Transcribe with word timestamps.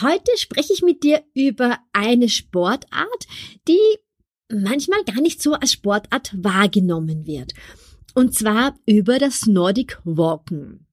Heute 0.00 0.30
spreche 0.36 0.72
ich 0.72 0.82
mit 0.82 1.02
dir 1.02 1.22
über 1.34 1.78
eine 1.92 2.28
Sportart, 2.28 3.26
die 3.68 3.78
manchmal 4.50 5.04
gar 5.04 5.20
nicht 5.20 5.42
so 5.42 5.52
als 5.52 5.72
Sportart 5.72 6.32
wahrgenommen 6.36 7.26
wird. 7.26 7.52
Und 8.14 8.34
zwar 8.34 8.74
über 8.86 9.18
das 9.18 9.46
Nordic 9.46 10.00
Walken. 10.04 10.86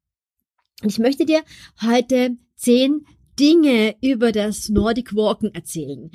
Ich 0.84 1.00
möchte 1.00 1.26
dir 1.26 1.44
heute 1.82 2.38
zehn 2.56 3.06
Dinge 3.40 3.96
über 4.02 4.32
das 4.32 4.70
Nordic 4.70 5.16
Walken 5.16 5.54
erzählen. 5.54 6.12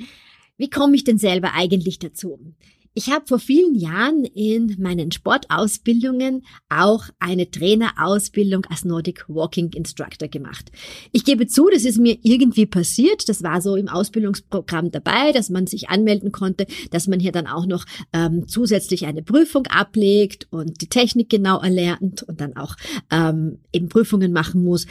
Wie 0.57 0.69
komme 0.69 0.95
ich 0.95 1.03
denn 1.03 1.17
selber 1.17 1.53
eigentlich 1.53 1.99
dazu? 1.99 2.53
Ich 2.97 3.09
habe 3.11 3.27
vor 3.27 3.39
vielen 3.39 3.75
Jahren 3.75 4.23
in 4.23 4.77
meinen 4.79 5.11
Sportausbildungen 5.11 6.45
auch 6.69 7.03
eine 7.19 7.51
Trainerausbildung 7.51 8.65
als 8.67 8.85
Nordic 8.85 9.25
Walking 9.27 9.73
Instructor 9.73 10.29
gemacht. 10.29 10.71
Ich 11.11 11.25
gebe 11.25 11.45
zu, 11.45 11.67
das 11.69 11.83
ist 11.83 11.97
mir 11.97 12.17
irgendwie 12.23 12.65
passiert. 12.65 13.27
Das 13.27 13.43
war 13.43 13.59
so 13.59 13.75
im 13.75 13.89
Ausbildungsprogramm 13.89 14.91
dabei, 14.91 15.33
dass 15.33 15.49
man 15.49 15.67
sich 15.67 15.89
anmelden 15.89 16.31
konnte, 16.31 16.67
dass 16.89 17.07
man 17.07 17.19
hier 17.19 17.33
dann 17.33 17.47
auch 17.47 17.65
noch 17.65 17.83
ähm, 18.13 18.47
zusätzlich 18.47 19.05
eine 19.05 19.23
Prüfung 19.23 19.67
ablegt 19.67 20.47
und 20.49 20.79
die 20.79 20.87
Technik 20.87 21.29
genau 21.29 21.59
erlernt 21.59 22.23
und 22.23 22.39
dann 22.39 22.55
auch 22.55 22.77
ähm, 23.11 23.59
eben 23.73 23.89
Prüfungen 23.89 24.31
machen 24.31 24.63
muss 24.63 24.87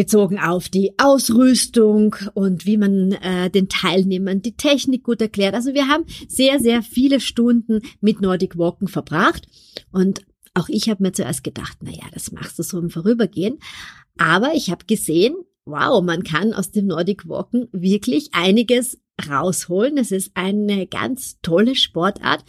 bezogen 0.00 0.38
auf 0.38 0.70
die 0.70 0.92
Ausrüstung 0.96 2.16
und 2.32 2.64
wie 2.64 2.78
man 2.78 3.12
äh, 3.12 3.50
den 3.50 3.68
Teilnehmern 3.68 4.40
die 4.40 4.56
Technik 4.56 5.04
gut 5.04 5.20
erklärt. 5.20 5.54
Also 5.54 5.74
wir 5.74 5.88
haben 5.88 6.06
sehr, 6.26 6.58
sehr 6.58 6.82
viele 6.82 7.20
Stunden 7.20 7.82
mit 8.00 8.22
Nordic 8.22 8.56
Walken 8.56 8.88
verbracht 8.88 9.46
und 9.92 10.22
auch 10.54 10.70
ich 10.70 10.88
habe 10.88 11.02
mir 11.02 11.12
zuerst 11.12 11.44
gedacht, 11.44 11.76
na 11.82 11.90
ja, 11.90 12.04
das 12.14 12.32
machst 12.32 12.58
du 12.58 12.62
so 12.62 12.78
im 12.78 12.88
Vorübergehen. 12.88 13.58
Aber 14.16 14.54
ich 14.54 14.70
habe 14.70 14.86
gesehen, 14.86 15.34
wow, 15.66 16.02
man 16.02 16.22
kann 16.22 16.54
aus 16.54 16.70
dem 16.70 16.86
Nordic 16.86 17.28
Walken 17.28 17.68
wirklich 17.70 18.30
einiges 18.32 18.98
rausholen. 19.28 19.98
Es 19.98 20.12
ist 20.12 20.30
eine 20.32 20.86
ganz 20.86 21.42
tolle 21.42 21.74
Sportart, 21.74 22.42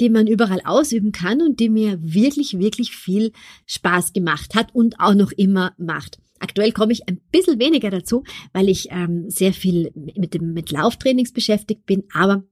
die 0.00 0.08
man 0.08 0.26
überall 0.26 0.62
ausüben 0.64 1.12
kann 1.12 1.42
und 1.42 1.60
die 1.60 1.68
mir 1.68 1.98
wirklich, 2.00 2.58
wirklich 2.58 2.96
viel 2.96 3.32
Spaß 3.66 4.14
gemacht 4.14 4.54
hat 4.54 4.74
und 4.74 4.98
auch 4.98 5.14
noch 5.14 5.32
immer 5.32 5.74
macht. 5.76 6.20
Aktuell 6.38 6.72
komme 6.72 6.92
ich 6.92 7.08
ein 7.08 7.20
bisschen 7.30 7.58
weniger 7.58 7.90
dazu, 7.90 8.24
weil 8.52 8.68
ich 8.68 8.88
ähm, 8.90 9.28
sehr 9.28 9.52
viel 9.52 9.92
mit 9.94 10.34
dem 10.34 10.52
mit 10.52 10.70
Lauftrainings 10.70 11.32
beschäftigt 11.32 11.86
bin, 11.86 12.04
aber 12.12 12.44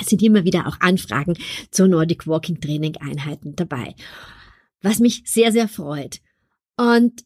es 0.00 0.06
sind 0.06 0.22
immer 0.22 0.44
wieder 0.44 0.66
auch 0.66 0.80
Anfragen 0.80 1.36
zur 1.70 1.88
Nordic 1.88 2.26
Walking 2.26 2.60
Training 2.60 2.96
Einheiten 2.96 3.54
dabei, 3.56 3.94
was 4.80 4.98
mich 4.98 5.22
sehr 5.26 5.52
sehr 5.52 5.68
freut. 5.68 6.20
Und 6.76 7.24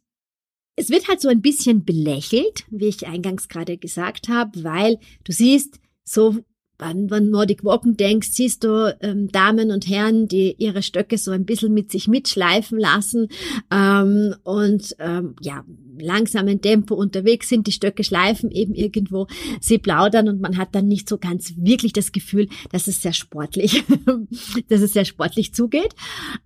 es 0.76 0.90
wird 0.90 1.08
halt 1.08 1.20
so 1.20 1.28
ein 1.28 1.40
bisschen 1.40 1.84
belächelt, 1.84 2.64
wie 2.70 2.86
ich 2.86 3.06
eingangs 3.06 3.48
gerade 3.48 3.78
gesagt 3.78 4.28
habe, 4.28 4.62
weil 4.62 4.98
du 5.24 5.32
siehst, 5.32 5.80
so 6.04 6.36
wenn 6.78 7.08
du 7.08 7.20
Nordic 7.20 7.64
Walken 7.64 7.96
denkst, 7.96 8.28
siehst 8.30 8.64
du 8.64 8.96
ähm, 9.00 9.28
Damen 9.28 9.70
und 9.70 9.88
Herren, 9.88 10.28
die 10.28 10.54
ihre 10.58 10.82
Stöcke 10.82 11.18
so 11.18 11.30
ein 11.30 11.44
bisschen 11.44 11.72
mit 11.72 11.90
sich 11.90 12.08
mitschleifen 12.08 12.78
lassen 12.78 13.28
ähm, 13.70 14.34
und 14.42 14.94
ähm, 14.98 15.36
ja 15.40 15.64
langsamen 15.98 16.60
Tempo 16.60 16.94
unterwegs 16.94 17.48
sind. 17.48 17.66
Die 17.66 17.72
Stöcke 17.72 18.04
schleifen 18.04 18.50
eben 18.50 18.74
irgendwo, 18.74 19.26
sie 19.60 19.78
plaudern 19.78 20.28
und 20.28 20.40
man 20.40 20.56
hat 20.56 20.74
dann 20.74 20.88
nicht 20.88 21.08
so 21.08 21.18
ganz 21.18 21.54
wirklich 21.56 21.92
das 21.92 22.12
Gefühl, 22.12 22.48
dass 22.70 22.86
es 22.86 23.00
sehr 23.00 23.12
sportlich, 23.12 23.84
dass 24.68 24.80
es 24.80 24.92
sehr 24.92 25.04
sportlich 25.04 25.54
zugeht. 25.54 25.94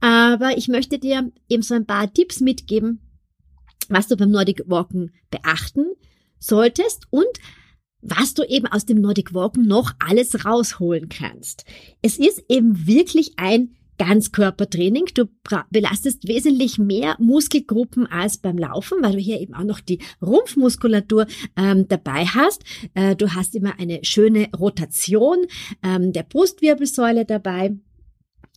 Aber 0.01 0.57
ich 0.57 0.69
möchte 0.69 0.99
dir 0.99 1.31
eben 1.49 1.63
so 1.63 1.75
ein 1.75 1.87
paar 1.87 2.13
Tipps 2.13 2.41
mitgeben, 2.41 3.01
was 3.89 4.09
du 4.09 4.17
beim 4.17 4.31
Nordic 4.31 4.63
Walken 4.67 5.13
beachten 5.31 5.87
solltest 6.39 7.07
und 7.11 7.27
was 8.03 8.35
du 8.35 8.43
eben 8.45 8.67
aus 8.67 8.87
dem 8.87 9.01
Nordic 9.01 9.35
Walken 9.35 9.67
noch 9.67 9.93
alles 9.99 10.45
rausholen 10.45 11.09
kannst. 11.09 11.65
Es 12.03 12.19
ist 12.19 12.45
eben 12.49 12.87
wirklich 12.87 13.35
ein 13.37 13.77
Ganzkörpertraining. 14.01 15.09
Du 15.13 15.27
belastest 15.71 16.27
wesentlich 16.27 16.79
mehr 16.79 17.17
Muskelgruppen 17.19 18.07
als 18.07 18.39
beim 18.39 18.57
Laufen, 18.57 19.03
weil 19.03 19.13
du 19.13 19.19
hier 19.19 19.39
eben 19.39 19.53
auch 19.53 19.65
noch 19.65 19.81
die 19.81 19.99
Rumpfmuskulatur 20.23 21.27
ähm, 21.55 21.87
dabei 21.87 22.25
hast. 22.25 22.65
Äh, 22.95 23.15
du 23.15 23.35
hast 23.35 23.55
immer 23.55 23.79
eine 23.79 24.03
schöne 24.03 24.49
Rotation 24.59 25.37
ähm, 25.83 26.15
der 26.15 26.23
Brustwirbelsäule 26.23 27.27
dabei. 27.27 27.77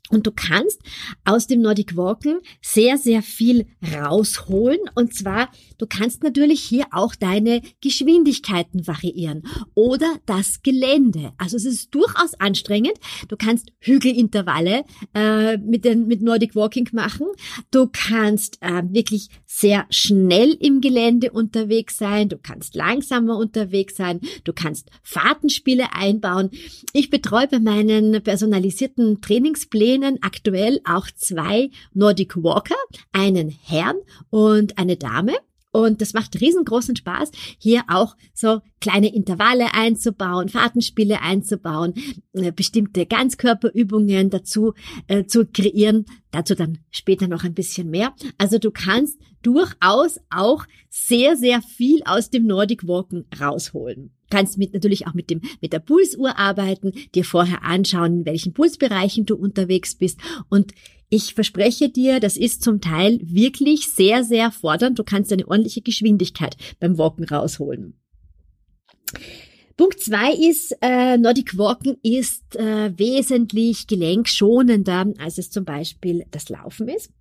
Und 0.09 0.27
du 0.27 0.31
kannst 0.31 0.81
aus 1.23 1.47
dem 1.47 1.61
Nordic 1.61 1.95
Walken 1.95 2.39
sehr, 2.61 2.97
sehr 2.97 3.21
viel 3.21 3.65
rausholen. 3.95 4.79
Und 4.95 5.13
zwar, 5.13 5.49
du 5.77 5.87
kannst 5.87 6.23
natürlich 6.23 6.61
hier 6.61 6.87
auch 6.91 7.15
deine 7.15 7.61
Geschwindigkeiten 7.79 8.85
variieren 8.85 9.43
oder 9.75 10.17
das 10.25 10.61
Gelände. 10.61 11.31
Also 11.37 11.55
es 11.55 11.63
ist 11.63 11.95
durchaus 11.95 12.33
anstrengend. 12.35 12.93
Du 13.29 13.37
kannst 13.37 13.71
Hügelintervalle 13.79 14.83
äh, 15.15 15.57
mit, 15.57 15.85
den, 15.85 16.05
mit 16.05 16.21
Nordic 16.21 16.53
Walking 16.53 16.89
machen. 16.91 17.27
Du 17.71 17.87
kannst 17.91 18.61
äh, 18.61 18.83
wirklich 18.85 19.29
sehr 19.45 19.85
schnell 19.89 20.51
im 20.59 20.81
Gelände 20.81 21.31
unterwegs 21.31 21.97
sein. 21.97 22.27
Du 22.27 22.37
kannst 22.37 22.75
langsamer 22.75 23.37
unterwegs 23.37 23.95
sein. 23.95 24.19
Du 24.43 24.51
kannst 24.51 24.89
Fahrtenspiele 25.01 25.93
einbauen. 25.93 26.49
Ich 26.91 27.09
betreue 27.09 27.47
bei 27.47 27.59
meinen 27.59 28.21
personalisierten 28.21 29.21
Trainingsplänen 29.21 29.92
Trainerinnen 29.93 30.19
aktuell 30.21 30.79
auch 30.85 31.07
zwei 31.15 31.69
Nordic 31.93 32.35
Walker, 32.35 32.75
einen 33.11 33.49
Herrn 33.49 33.97
und 34.29 34.77
eine 34.77 34.97
Dame. 34.97 35.33
Und 35.71 36.01
das 36.01 36.13
macht 36.13 36.39
riesengroßen 36.39 36.95
Spaß, 36.95 37.31
hier 37.57 37.81
auch 37.87 38.15
so 38.35 38.61
kleine 38.79 39.13
Intervalle 39.13 39.73
einzubauen, 39.73 40.49
Fahrtenspiele 40.49 41.21
einzubauen, 41.21 41.95
äh, 42.33 42.51
bestimmte 42.51 43.07
Ganzkörperübungen 43.07 44.29
dazu 44.29 44.73
äh, 45.07 45.25
zu 45.25 45.47
kreieren. 45.47 46.05
Dazu 46.29 46.53
dann 46.53 46.77
später 46.91 47.27
noch 47.27 47.43
ein 47.43 47.55
bisschen 47.55 47.89
mehr. 47.89 48.13
Also 48.37 48.59
du 48.59 48.69
kannst 48.69 49.19
durchaus 49.41 50.19
auch 50.29 50.65
sehr, 50.89 51.37
sehr 51.37 51.63
viel 51.63 52.03
aus 52.05 52.29
dem 52.29 52.45
Nordic 52.45 52.87
Walken 52.87 53.25
rausholen 53.39 54.11
kannst 54.33 54.57
mit, 54.57 54.73
natürlich 54.73 55.05
auch 55.05 55.13
mit 55.13 55.29
dem, 55.29 55.41
mit 55.61 55.73
der 55.73 55.79
Pulsuhr 55.79 56.39
arbeiten, 56.39 56.91
dir 57.13 57.23
vorher 57.23 57.63
anschauen, 57.63 58.19
in 58.19 58.25
welchen 58.25 58.53
Pulsbereichen 58.53 59.25
du 59.25 59.35
unterwegs 59.35 59.95
bist 59.95 60.19
und 60.49 60.73
ich 61.09 61.35
verspreche 61.35 61.89
dir, 61.89 62.19
das 62.19 62.37
ist 62.37 62.63
zum 62.63 62.81
Teil 62.81 63.19
wirklich 63.21 63.87
sehr, 63.89 64.23
sehr 64.23 64.49
fordernd. 64.49 64.97
Du 64.97 65.03
kannst 65.03 65.31
eine 65.31 65.47
ordentliche 65.47 65.81
Geschwindigkeit 65.81 66.57
beim 66.79 66.97
Walken 66.97 67.25
rausholen. 67.25 67.93
Punkt 69.77 69.99
zwei 69.99 70.33
ist, 70.33 70.75
äh, 70.81 71.17
Nordic 71.19 71.55
Walken 71.55 71.97
ist 72.01 72.55
äh, 72.55 72.97
wesentlich 72.97 73.85
gelenkschonender, 73.85 75.13
als 75.19 75.37
es 75.37 75.51
zum 75.51 75.65
Beispiel 75.65 76.25
das 76.31 76.49
Laufen 76.49 76.87
ist. 76.87 77.11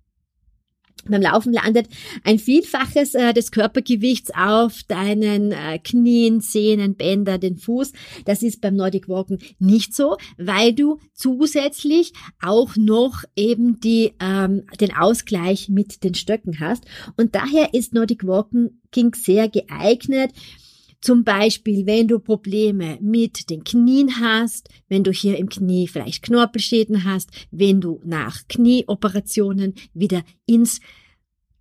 Beim 1.05 1.21
Laufen 1.21 1.53
landet 1.53 1.87
ein 2.23 2.39
Vielfaches 2.39 3.13
äh, 3.13 3.33
des 3.33 3.51
Körpergewichts 3.51 4.31
auf 4.35 4.83
deinen 4.87 5.51
äh, 5.51 5.79
Knien, 5.79 6.41
Zähnen, 6.41 6.95
Bänder, 6.95 7.37
den 7.37 7.57
Fuß. 7.57 7.91
Das 8.25 8.41
ist 8.41 8.61
beim 8.61 8.75
Nordic 8.75 9.09
Walken 9.09 9.39
nicht 9.59 9.93
so, 9.93 10.17
weil 10.37 10.73
du 10.73 10.99
zusätzlich 11.13 12.13
auch 12.41 12.75
noch 12.75 13.23
eben 13.35 13.79
die, 13.79 14.13
ähm, 14.19 14.63
den 14.79 14.95
Ausgleich 14.95 15.69
mit 15.69 16.03
den 16.03 16.15
Stöcken 16.15 16.59
hast. 16.59 16.85
Und 17.17 17.35
daher 17.35 17.73
ist 17.73 17.93
Nordic 17.93 18.25
Walking 18.25 19.13
sehr 19.13 19.49
geeignet, 19.49 20.31
zum 21.03 21.25
Beispiel, 21.25 21.85
wenn 21.85 22.07
du 22.07 22.17
Probleme 22.17 22.97
mit 23.01 23.49
den 23.49 23.65
Knien 23.65 24.21
hast, 24.21 24.69
wenn 24.87 25.03
du 25.03 25.11
hier 25.11 25.37
im 25.37 25.49
Knie 25.49 25.89
vielleicht 25.89 26.23
Knorpelschäden 26.23 27.03
hast, 27.03 27.29
wenn 27.51 27.81
du 27.81 27.99
nach 28.05 28.47
Knieoperationen 28.47 29.73
wieder 29.93 30.23
ins 30.45 30.79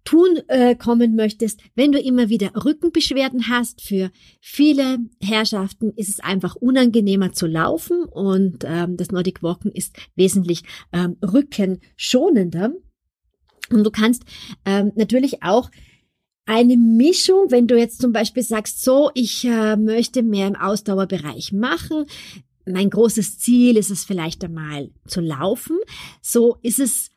Tun 0.05 0.39
äh, 0.47 0.77
kommen 0.77 1.17
möchtest, 1.17 1.61
wenn 1.75 1.91
du 1.91 1.99
immer 1.99 2.29
wieder 2.29 2.53
Rückenbeschwerden 2.65 3.49
hast. 3.49 3.83
Für 3.83 4.13
viele 4.41 4.99
Herrschaften 5.21 5.93
ist 5.97 6.09
es 6.09 6.21
einfach 6.21 6.55
unangenehmer 6.55 7.33
zu 7.33 7.49
laufen 7.49 8.05
und 8.05 8.65
ähm, 8.65 8.97
das 8.97 9.11
Nordic 9.11 9.43
Walken 9.43 9.73
ist 9.73 9.97
wesentlich 10.15 10.63
ähm, 10.93 11.17
rückenschonender. 11.21 12.73
Und 13.71 13.85
du 13.85 13.91
kannst 13.91 14.23
ähm, 14.65 14.93
natürlich 14.95 15.43
auch 15.43 15.69
eine 16.47 16.77
Mischung, 16.77 17.47
wenn 17.51 17.67
du 17.67 17.79
jetzt 17.79 18.01
zum 18.01 18.13
Beispiel 18.13 18.43
sagst, 18.43 18.83
so, 18.83 19.11
ich 19.15 19.45
äh, 19.45 19.77
möchte 19.77 20.23
mehr 20.23 20.49
im 20.49 20.57
Ausdauerbereich 20.57 21.53
machen, 21.53 22.07
mein 22.67 22.91
großes 22.91 23.39
Ziel 23.39 23.77
ist 23.77 23.91
es 23.91 24.05
vielleicht 24.05 24.45
einmal 24.45 24.91
zu 25.07 25.21
laufen, 25.21 25.79
so 26.21 26.59
ist 26.63 26.79
es 26.79 27.11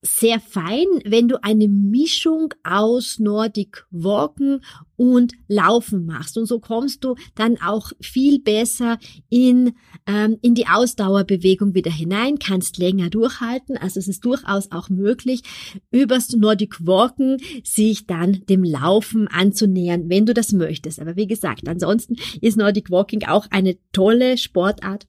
sehr 0.00 0.38
fein, 0.38 0.86
wenn 1.04 1.26
du 1.26 1.42
eine 1.42 1.66
Mischung 1.66 2.54
aus 2.62 3.18
Nordic 3.18 3.84
Walken 3.90 4.60
und 4.96 5.32
Laufen 5.48 6.06
machst. 6.06 6.38
Und 6.38 6.46
so 6.46 6.60
kommst 6.60 7.02
du 7.02 7.16
dann 7.34 7.60
auch 7.60 7.90
viel 8.00 8.40
besser 8.40 8.98
in, 9.28 9.74
ähm, 10.06 10.38
in 10.40 10.54
die 10.54 10.68
Ausdauerbewegung 10.68 11.74
wieder 11.74 11.90
hinein, 11.90 12.38
kannst 12.38 12.78
länger 12.78 13.10
durchhalten. 13.10 13.76
Also 13.76 13.98
es 13.98 14.06
ist 14.06 14.24
durchaus 14.24 14.70
auch 14.70 14.88
möglich, 14.88 15.42
übers 15.90 16.30
Nordic 16.30 16.86
Walken 16.86 17.38
sich 17.64 18.06
dann 18.06 18.44
dem 18.48 18.62
Laufen 18.62 19.26
anzunähern, 19.26 20.08
wenn 20.08 20.26
du 20.26 20.34
das 20.34 20.52
möchtest. 20.52 21.00
Aber 21.00 21.16
wie 21.16 21.26
gesagt, 21.26 21.68
ansonsten 21.68 22.16
ist 22.40 22.56
Nordic 22.56 22.90
Walking 22.90 23.24
auch 23.24 23.46
eine 23.50 23.76
tolle 23.92 24.38
Sportart. 24.38 25.08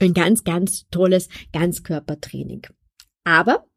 Ein 0.00 0.12
ganz, 0.12 0.44
ganz 0.44 0.86
tolles 0.90 1.28
Ganzkörpertraining. 1.52 2.66
Aber 3.24 3.67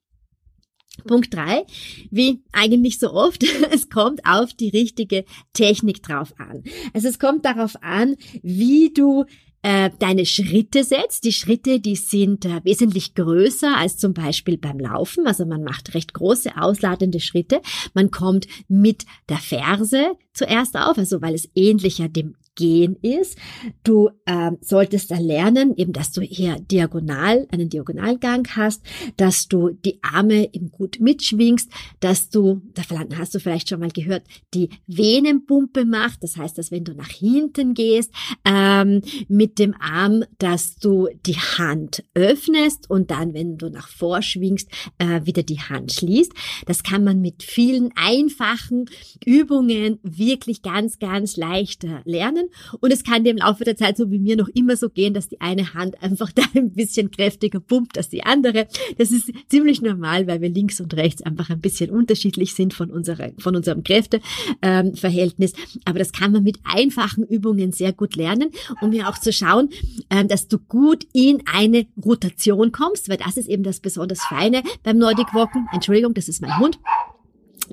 Punkt 1.06 1.34
drei, 1.34 1.66
wie 2.10 2.42
eigentlich 2.52 3.00
so 3.00 3.12
oft, 3.12 3.44
es 3.72 3.90
kommt 3.90 4.26
auf 4.26 4.54
die 4.54 4.70
richtige 4.70 5.26
Technik 5.54 6.04
drauf 6.04 6.34
an. 6.38 6.64
Also 6.94 7.08
es 7.08 7.20
kommt 7.20 7.46
darauf 7.46 7.76
an, 7.82 8.16
wie 8.44 8.94
du 8.94 9.26
äh, 9.64 9.92
deine 10.00 10.26
Schritte 10.26 10.84
setzt. 10.84 11.24
Die 11.24 11.32
Schritte, 11.32 11.80
die 11.80 11.96
sind 11.96 12.46
äh, 12.46 12.64
wesentlich 12.64 13.14
größer 13.14 13.78
als 13.78 13.98
zum 13.98 14.14
Beispiel 14.14 14.58
beim 14.58 14.80
Laufen. 14.80 15.28
Also 15.28 15.46
man 15.46 15.64
macht 15.64 15.94
recht 15.94 16.14
große, 16.14 16.58
ausladende 16.58 17.20
Schritte. 17.20 17.62
Man 17.94 18.12
kommt 18.12 18.48
mit 18.68 19.06
der 19.30 19.38
Ferse 19.38 20.14
zuerst 20.34 20.76
auf, 20.78 20.98
also 20.98 21.22
weil 21.22 21.36
es 21.36 21.50
ähnlicher 21.56 22.10
dem 22.10 22.36
Gehen 22.56 22.98
ist. 23.02 23.38
Du 23.84 24.10
äh, 24.26 24.52
solltest 24.60 25.12
erlernen, 25.12 25.74
eben, 25.78 25.94
dass 25.94 26.12
du 26.12 26.22
hier 26.22 26.58
diagonal, 26.60 27.48
einen 27.52 27.70
Diagonalgang 27.70 28.46
hast, 28.56 28.84
dass 29.16 29.48
du 29.48 29.70
die 29.70 30.00
Arme 30.04 30.54
eben 30.54 30.70
gut 30.70 31.00
mitschwingst, 31.00 31.72
dass 32.02 32.30
du, 32.30 32.62
da 32.74 32.84
hast 33.18 33.34
du 33.34 33.40
vielleicht 33.40 33.70
schon 33.70 33.80
mal 33.80 33.92
gehört, 33.92 34.24
die 34.54 34.70
Venenpumpe 34.88 35.86
macht. 35.86 36.24
Das 36.24 36.36
heißt, 36.36 36.58
dass 36.58 36.72
wenn 36.72 36.84
du 36.84 36.94
nach 36.94 37.10
hinten 37.10 37.74
gehst, 37.74 38.12
ähm, 38.44 39.02
mit 39.30 39.58
dem 39.58 39.74
Arm, 39.80 40.24
dass 40.38 40.76
du 40.76 41.08
die 41.26 41.38
Hand 41.38 42.04
öffnest 42.14 42.90
und 42.90 43.12
dann, 43.12 43.34
wenn 43.34 43.58
du 43.58 43.70
nach 43.70 43.88
vorschwingst, 43.88 44.70
äh, 44.98 45.22
wieder 45.26 45.44
die 45.44 45.60
Hand 45.62 45.94
schließt. 45.94 46.34
Das 46.66 46.84
kann 46.84 47.04
man 47.04 47.22
mit 47.22 47.44
vielen 47.44 47.92
einfachen 47.96 48.90
Übungen 49.26 50.00
wirklich 50.04 50.62
ganz, 50.62 51.00
ganz 51.00 51.38
leicht 51.38 51.86
äh, 51.86 52.02
lernen 52.04 52.41
lernen. 52.42 52.50
Und 52.80 52.92
es 52.92 53.04
kann 53.04 53.24
dir 53.24 53.32
im 53.32 53.38
Laufe 53.38 53.64
der 53.64 53.76
Zeit, 53.76 53.98
so 53.98 54.10
wie 54.12 54.20
mir, 54.20 54.36
noch 54.36 54.50
immer 54.50 54.76
so 54.76 54.90
gehen, 54.90 55.14
dass 55.14 55.28
die 55.28 55.42
eine 55.42 55.74
Hand 55.74 56.02
einfach 56.02 56.32
da 56.36 56.44
ein 56.56 56.72
bisschen 56.72 57.12
kräftiger 57.12 57.60
pumpt 57.60 57.98
als 57.98 58.10
die 58.10 58.24
andere. 58.24 58.68
Das 58.98 59.12
ist 59.12 59.32
ziemlich 59.50 59.82
normal, 59.82 60.28
weil 60.28 60.42
wir 60.42 60.50
links 60.50 60.80
und 60.82 60.94
rechts 60.96 61.22
einfach 61.22 61.50
ein 61.50 61.62
bisschen 61.62 61.90
unterschiedlich 61.90 62.54
sind 62.54 62.74
von, 62.74 62.92
unserer, 62.92 63.32
von 63.38 63.56
unserem 63.56 63.84
Kräfteverhältnis. 63.84 65.54
Aber 65.86 66.00
das 66.00 66.12
kann 66.12 66.32
man 66.32 66.44
mit 66.44 66.60
einfachen 66.64 67.24
Übungen 67.26 67.72
sehr 67.72 67.94
gut 67.94 68.16
lernen, 68.16 68.52
um 68.82 68.92
ja 68.94 69.10
auch 69.10 69.18
zu 69.18 69.32
schauen, 69.32 69.70
ähm, 70.10 70.28
dass 70.28 70.48
du 70.48 70.58
gut 70.58 71.06
in 71.14 71.44
eine 71.46 71.86
Rotation 72.04 72.72
kommst, 72.72 73.10
weil 73.10 73.18
das 73.18 73.38
ist 73.38 73.48
eben 73.48 73.64
das 73.64 73.80
besonders 73.80 74.22
Feine 74.22 74.64
beim 74.84 74.98
Nordic 74.98 75.34
Walken. 75.34 75.68
Entschuldigung, 75.74 76.14
das 76.14 76.28
ist 76.28 76.42
mein 76.42 76.58
Hund 76.60 76.80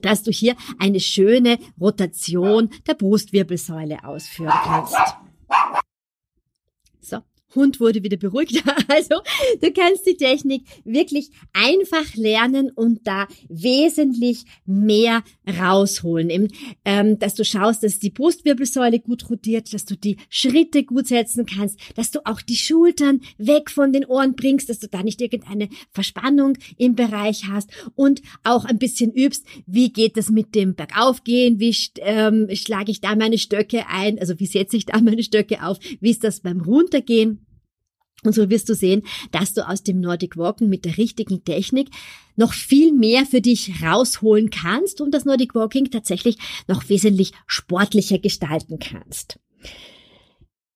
dass 0.04 0.22
du 0.22 0.30
hier 0.30 0.56
eine 0.78 1.00
schöne 1.00 1.58
Rotation 1.80 2.70
der 2.86 2.94
Brustwirbelsäule 2.94 4.04
ausführen 4.04 4.52
kannst. 4.64 4.96
Hund 7.58 7.80
wurde 7.80 8.02
wieder 8.02 8.16
beruhigt. 8.16 8.62
Also 8.88 9.16
du 9.60 9.70
kannst 9.72 10.06
die 10.06 10.16
Technik 10.16 10.62
wirklich 10.84 11.30
einfach 11.52 12.14
lernen 12.14 12.70
und 12.70 13.06
da 13.06 13.26
wesentlich 13.48 14.44
mehr 14.64 15.22
rausholen. 15.46 16.30
Eben, 16.30 16.48
ähm, 16.84 17.18
dass 17.18 17.34
du 17.34 17.44
schaust, 17.44 17.82
dass 17.82 17.98
die 17.98 18.10
Brustwirbelsäule 18.10 19.00
gut 19.00 19.28
rotiert, 19.28 19.72
dass 19.74 19.84
du 19.84 19.96
die 19.96 20.16
Schritte 20.30 20.84
gut 20.84 21.06
setzen 21.06 21.44
kannst, 21.44 21.78
dass 21.96 22.10
du 22.10 22.24
auch 22.24 22.40
die 22.40 22.56
Schultern 22.56 23.20
weg 23.36 23.70
von 23.70 23.92
den 23.92 24.04
Ohren 24.06 24.36
bringst, 24.36 24.68
dass 24.68 24.78
du 24.78 24.88
da 24.88 25.02
nicht 25.02 25.20
irgendeine 25.20 25.68
Verspannung 25.90 26.56
im 26.76 26.94
Bereich 26.94 27.44
hast 27.48 27.70
und 27.94 28.22
auch 28.44 28.64
ein 28.64 28.78
bisschen 28.78 29.12
übst, 29.12 29.44
wie 29.66 29.92
geht 29.92 30.16
es 30.16 30.30
mit 30.30 30.54
dem 30.54 30.74
Bergaufgehen, 30.74 31.58
wie 31.60 31.76
ähm, 32.00 32.48
schlage 32.52 32.90
ich 32.90 33.00
da 33.00 33.16
meine 33.16 33.38
Stöcke 33.38 33.86
ein, 33.88 34.18
also 34.18 34.38
wie 34.38 34.46
setze 34.46 34.76
ich 34.76 34.86
da 34.86 35.00
meine 35.00 35.22
Stöcke 35.22 35.64
auf, 35.64 35.78
wie 36.00 36.10
ist 36.10 36.24
das 36.24 36.40
beim 36.40 36.60
Runtergehen. 36.60 37.44
Und 38.24 38.34
so 38.34 38.50
wirst 38.50 38.68
du 38.68 38.74
sehen, 38.74 39.02
dass 39.30 39.54
du 39.54 39.66
aus 39.66 39.84
dem 39.84 40.00
Nordic 40.00 40.36
Walking 40.36 40.68
mit 40.68 40.84
der 40.84 40.98
richtigen 40.98 41.44
Technik 41.44 41.88
noch 42.36 42.52
viel 42.52 42.92
mehr 42.92 43.26
für 43.26 43.40
dich 43.40 43.82
rausholen 43.82 44.50
kannst 44.50 45.00
und 45.00 45.12
das 45.12 45.24
Nordic 45.24 45.54
Walking 45.54 45.90
tatsächlich 45.90 46.36
noch 46.66 46.88
wesentlich 46.88 47.32
sportlicher 47.46 48.18
gestalten 48.18 48.78
kannst. 48.78 49.38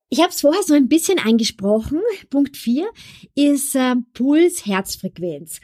Ich 0.08 0.20
habe 0.20 0.28
es 0.28 0.42
vorher 0.42 0.62
so 0.62 0.74
ein 0.74 0.88
bisschen 0.88 1.18
angesprochen. 1.18 2.00
Punkt 2.28 2.56
4 2.58 2.86
ist 3.34 3.74
äh, 3.74 3.94
Puls, 4.12 4.66
Herzfrequenz. 4.66 5.60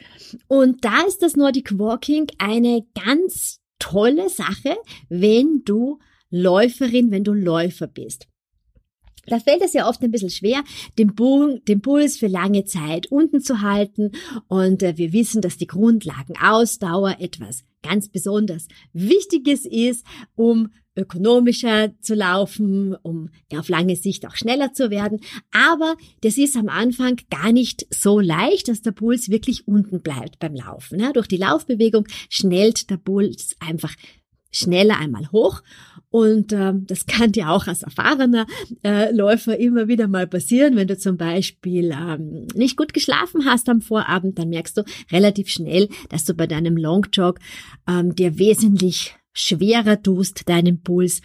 Und 0.47 0.83
da 0.83 1.01
ist 1.07 1.19
das 1.19 1.35
Nordic 1.35 1.77
Walking 1.77 2.25
eine 2.39 2.83
ganz 2.95 3.59
tolle 3.77 4.27
Sache, 4.29 4.75
wenn 5.07 5.61
du 5.65 5.99
Läuferin, 6.31 7.11
wenn 7.11 7.23
du 7.23 7.33
Läufer 7.33 7.85
bist. 7.85 8.27
Da 9.29 9.39
fällt 9.39 9.61
es 9.61 9.73
ja 9.73 9.87
oft 9.87 10.01
ein 10.01 10.11
bisschen 10.11 10.29
schwer, 10.29 10.63
den, 10.97 11.13
den 11.67 11.81
Puls 11.81 12.17
für 12.17 12.27
lange 12.27 12.65
Zeit 12.65 13.07
unten 13.11 13.41
zu 13.41 13.61
halten. 13.61 14.11
Und 14.47 14.83
äh, 14.83 14.97
wir 14.97 15.13
wissen, 15.13 15.41
dass 15.41 15.57
die 15.57 15.67
Grundlagenausdauer 15.67 17.17
etwas 17.19 17.63
ganz 17.81 18.09
besonders 18.09 18.67
Wichtiges 18.93 19.65
ist, 19.65 20.05
um 20.35 20.69
ökonomischer 20.95 21.93
zu 22.01 22.13
laufen, 22.13 22.95
um 23.03 23.29
auf 23.55 23.69
lange 23.69 23.95
Sicht 23.95 24.27
auch 24.27 24.35
schneller 24.35 24.73
zu 24.73 24.89
werden. 24.89 25.21
Aber 25.51 25.95
das 26.21 26.37
ist 26.37 26.57
am 26.57 26.67
Anfang 26.67 27.17
gar 27.29 27.51
nicht 27.51 27.87
so 27.89 28.19
leicht, 28.19 28.67
dass 28.67 28.81
der 28.81 28.91
Puls 28.91 29.29
wirklich 29.29 29.67
unten 29.67 30.01
bleibt 30.01 30.39
beim 30.39 30.55
Laufen. 30.55 30.99
Ja, 30.99 31.13
durch 31.13 31.27
die 31.27 31.37
Laufbewegung 31.37 32.05
schnellt 32.29 32.89
der 32.89 32.97
Puls 32.97 33.55
einfach 33.59 33.95
schneller 34.51 34.97
einmal 34.97 35.31
hoch. 35.31 35.61
Und 36.11 36.53
ähm, 36.53 36.85
das 36.87 37.05
kann 37.05 37.31
dir 37.31 37.49
auch 37.51 37.67
als 37.67 37.83
erfahrener 37.83 38.47
äh, 38.83 39.13
Läufer 39.13 39.59
immer 39.59 39.87
wieder 39.87 40.07
mal 40.07 40.25
passieren, 40.25 40.75
wenn 40.75 40.87
du 40.87 40.97
zum 40.97 41.17
Beispiel 41.17 41.91
ähm, 41.91 42.47
nicht 42.55 42.77
gut 42.77 42.93
geschlafen 42.93 43.45
hast 43.45 43.69
am 43.69 43.81
Vorabend, 43.81 44.39
dann 44.39 44.49
merkst 44.49 44.77
du 44.77 44.83
relativ 45.11 45.49
schnell, 45.49 45.87
dass 46.09 46.25
du 46.25 46.33
bei 46.33 46.47
deinem 46.47 46.77
Longjog 46.77 47.39
ähm, 47.87 48.15
dir 48.15 48.39
wesentlich 48.39 49.15
schwerer 49.33 50.01
tust, 50.01 50.49
deinen 50.49 50.81
Puls 50.81 51.21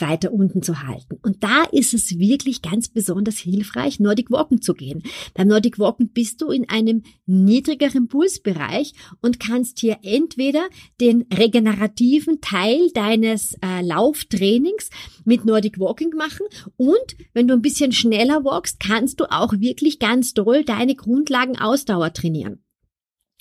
weiter 0.00 0.32
unten 0.32 0.62
zu 0.62 0.82
halten. 0.82 1.18
Und 1.22 1.42
da 1.42 1.64
ist 1.64 1.94
es 1.94 2.18
wirklich 2.18 2.62
ganz 2.62 2.88
besonders 2.88 3.38
hilfreich, 3.38 4.00
Nordic 4.00 4.30
Walken 4.30 4.62
zu 4.62 4.74
gehen. 4.74 5.02
Beim 5.34 5.48
Nordic 5.48 5.78
Walken 5.78 6.10
bist 6.10 6.40
du 6.42 6.50
in 6.50 6.68
einem 6.68 7.02
niedrigeren 7.26 8.08
Pulsbereich 8.08 8.94
und 9.20 9.40
kannst 9.40 9.78
hier 9.80 9.98
entweder 10.02 10.62
den 11.00 11.26
regenerativen 11.32 12.40
Teil 12.40 12.90
deines 12.94 13.54
äh, 13.62 13.82
Lauftrainings 13.82 14.90
mit 15.24 15.44
Nordic 15.44 15.78
Walking 15.78 16.10
machen 16.16 16.46
und 16.76 17.16
wenn 17.32 17.48
du 17.48 17.54
ein 17.54 17.62
bisschen 17.62 17.92
schneller 17.92 18.44
walkst, 18.44 18.80
kannst 18.80 19.20
du 19.20 19.30
auch 19.30 19.52
wirklich 19.58 19.98
ganz 19.98 20.34
doll 20.34 20.64
deine 20.64 20.94
Grundlagenausdauer 20.94 22.12
trainieren. 22.12 22.62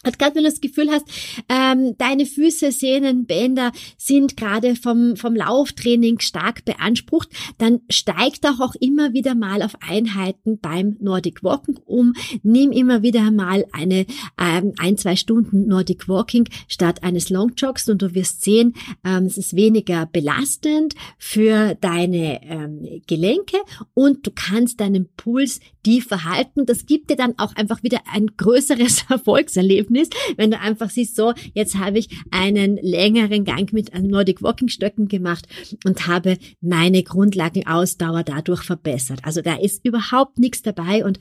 Und 0.05 0.19
gerade 0.19 0.35
wenn 0.35 0.43
du 0.43 0.49
das 0.49 0.61
Gefühl 0.61 0.91
hast, 0.91 1.05
ähm, 1.49 1.95
deine 1.97 2.27
Füße, 2.27 2.71
Sehnen, 2.71 3.25
Bänder 3.25 3.71
sind 3.97 4.37
gerade 4.37 4.75
vom, 4.75 5.15
vom 5.15 5.35
Lauftraining 5.35 6.19
stark 6.19 6.63
beansprucht, 6.65 7.29
dann 7.57 7.81
steig 7.89 8.39
doch 8.41 8.59
auch 8.59 8.75
immer 8.79 9.13
wieder 9.13 9.33
mal 9.33 9.63
auf 9.63 9.73
Einheiten 9.81 10.59
beim 10.59 10.97
Nordic 10.99 11.43
Walking 11.43 11.79
um. 11.85 12.13
Nimm 12.43 12.71
immer 12.71 13.01
wieder 13.01 13.31
mal 13.31 13.65
eine 13.71 14.05
ähm, 14.39 14.73
ein, 14.77 14.97
zwei 14.97 15.15
Stunden 15.15 15.67
Nordic 15.67 16.07
Walking 16.07 16.47
statt 16.67 17.01
eines 17.01 17.29
Long 17.31 17.53
Jogs 17.57 17.89
und 17.89 18.01
du 18.03 18.13
wirst 18.13 18.43
sehen, 18.43 18.75
ähm, 19.03 19.25
es 19.25 19.37
ist 19.37 19.55
weniger 19.55 20.05
belastend 20.05 20.93
für 21.17 21.73
deine 21.73 22.43
ähm, 22.43 23.01
Gelenke 23.07 23.57
und 23.95 24.27
du 24.27 24.31
kannst 24.31 24.79
deinen 24.79 25.09
Puls 25.17 25.59
tiefer 25.87 26.25
halten. 26.25 26.65
Das 26.65 26.85
gibt 26.85 27.09
dir 27.09 27.15
dann 27.15 27.35
auch 27.37 27.55
einfach 27.55 27.81
wieder 27.83 27.99
ein 28.11 28.27
größeres 28.35 29.05
Erfolgserlebnis 29.09 29.77
Erlebnis, 29.77 30.09
wenn 30.35 30.51
du 30.51 30.59
einfach 30.59 30.89
siehst, 30.89 31.15
so, 31.15 31.33
jetzt 31.53 31.75
habe 31.75 31.99
ich 31.99 32.09
einen 32.31 32.77
längeren 32.77 33.45
Gang 33.45 33.71
mit 33.73 33.97
Nordic 33.97 34.41
Walking 34.41 34.69
Stöcken 34.69 35.07
gemacht 35.07 35.47
und 35.85 36.07
habe 36.07 36.37
meine 36.61 37.03
Grundlagenausdauer 37.03 38.23
dadurch 38.23 38.63
verbessert. 38.63 39.19
Also 39.23 39.41
da 39.41 39.55
ist 39.55 39.85
überhaupt 39.85 40.39
nichts 40.39 40.61
dabei 40.61 41.05
und 41.05 41.19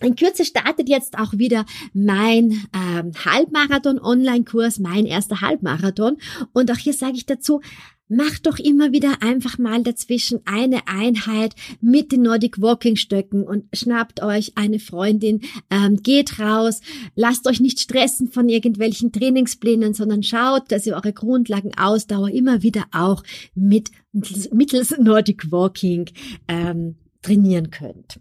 in 0.00 0.14
Kürze 0.14 0.44
startet 0.44 0.88
jetzt 0.88 1.18
auch 1.18 1.32
wieder 1.32 1.64
mein 1.92 2.66
ähm, 2.72 3.12
Halbmarathon-Online-Kurs, 3.24 4.78
mein 4.78 5.06
erster 5.06 5.40
Halbmarathon. 5.40 6.18
Und 6.52 6.70
auch 6.70 6.76
hier 6.76 6.92
sage 6.92 7.14
ich 7.16 7.26
dazu, 7.26 7.60
Macht 8.08 8.46
doch 8.46 8.58
immer 8.58 8.92
wieder 8.92 9.22
einfach 9.22 9.58
mal 9.58 9.82
dazwischen 9.82 10.40
eine 10.46 10.88
Einheit 10.88 11.54
mit 11.82 12.10
den 12.10 12.22
Nordic 12.22 12.60
Walking 12.60 12.96
Stöcken 12.96 13.44
und 13.44 13.64
schnappt 13.74 14.22
euch 14.22 14.52
eine 14.56 14.78
Freundin, 14.78 15.42
ähm, 15.70 16.02
geht 16.02 16.38
raus, 16.38 16.80
lasst 17.14 17.46
euch 17.46 17.60
nicht 17.60 17.80
stressen 17.80 18.32
von 18.32 18.48
irgendwelchen 18.48 19.12
Trainingsplänen, 19.12 19.92
sondern 19.92 20.22
schaut, 20.22 20.72
dass 20.72 20.86
ihr 20.86 20.94
eure 20.94 21.12
Grundlagenausdauer 21.12 22.30
immer 22.30 22.62
wieder 22.62 22.86
auch 22.92 23.22
mit 23.54 23.90
mittels 24.12 24.96
Nordic 24.98 25.52
Walking 25.52 26.08
ähm, 26.48 26.96
trainieren 27.20 27.70
könnt. 27.70 28.20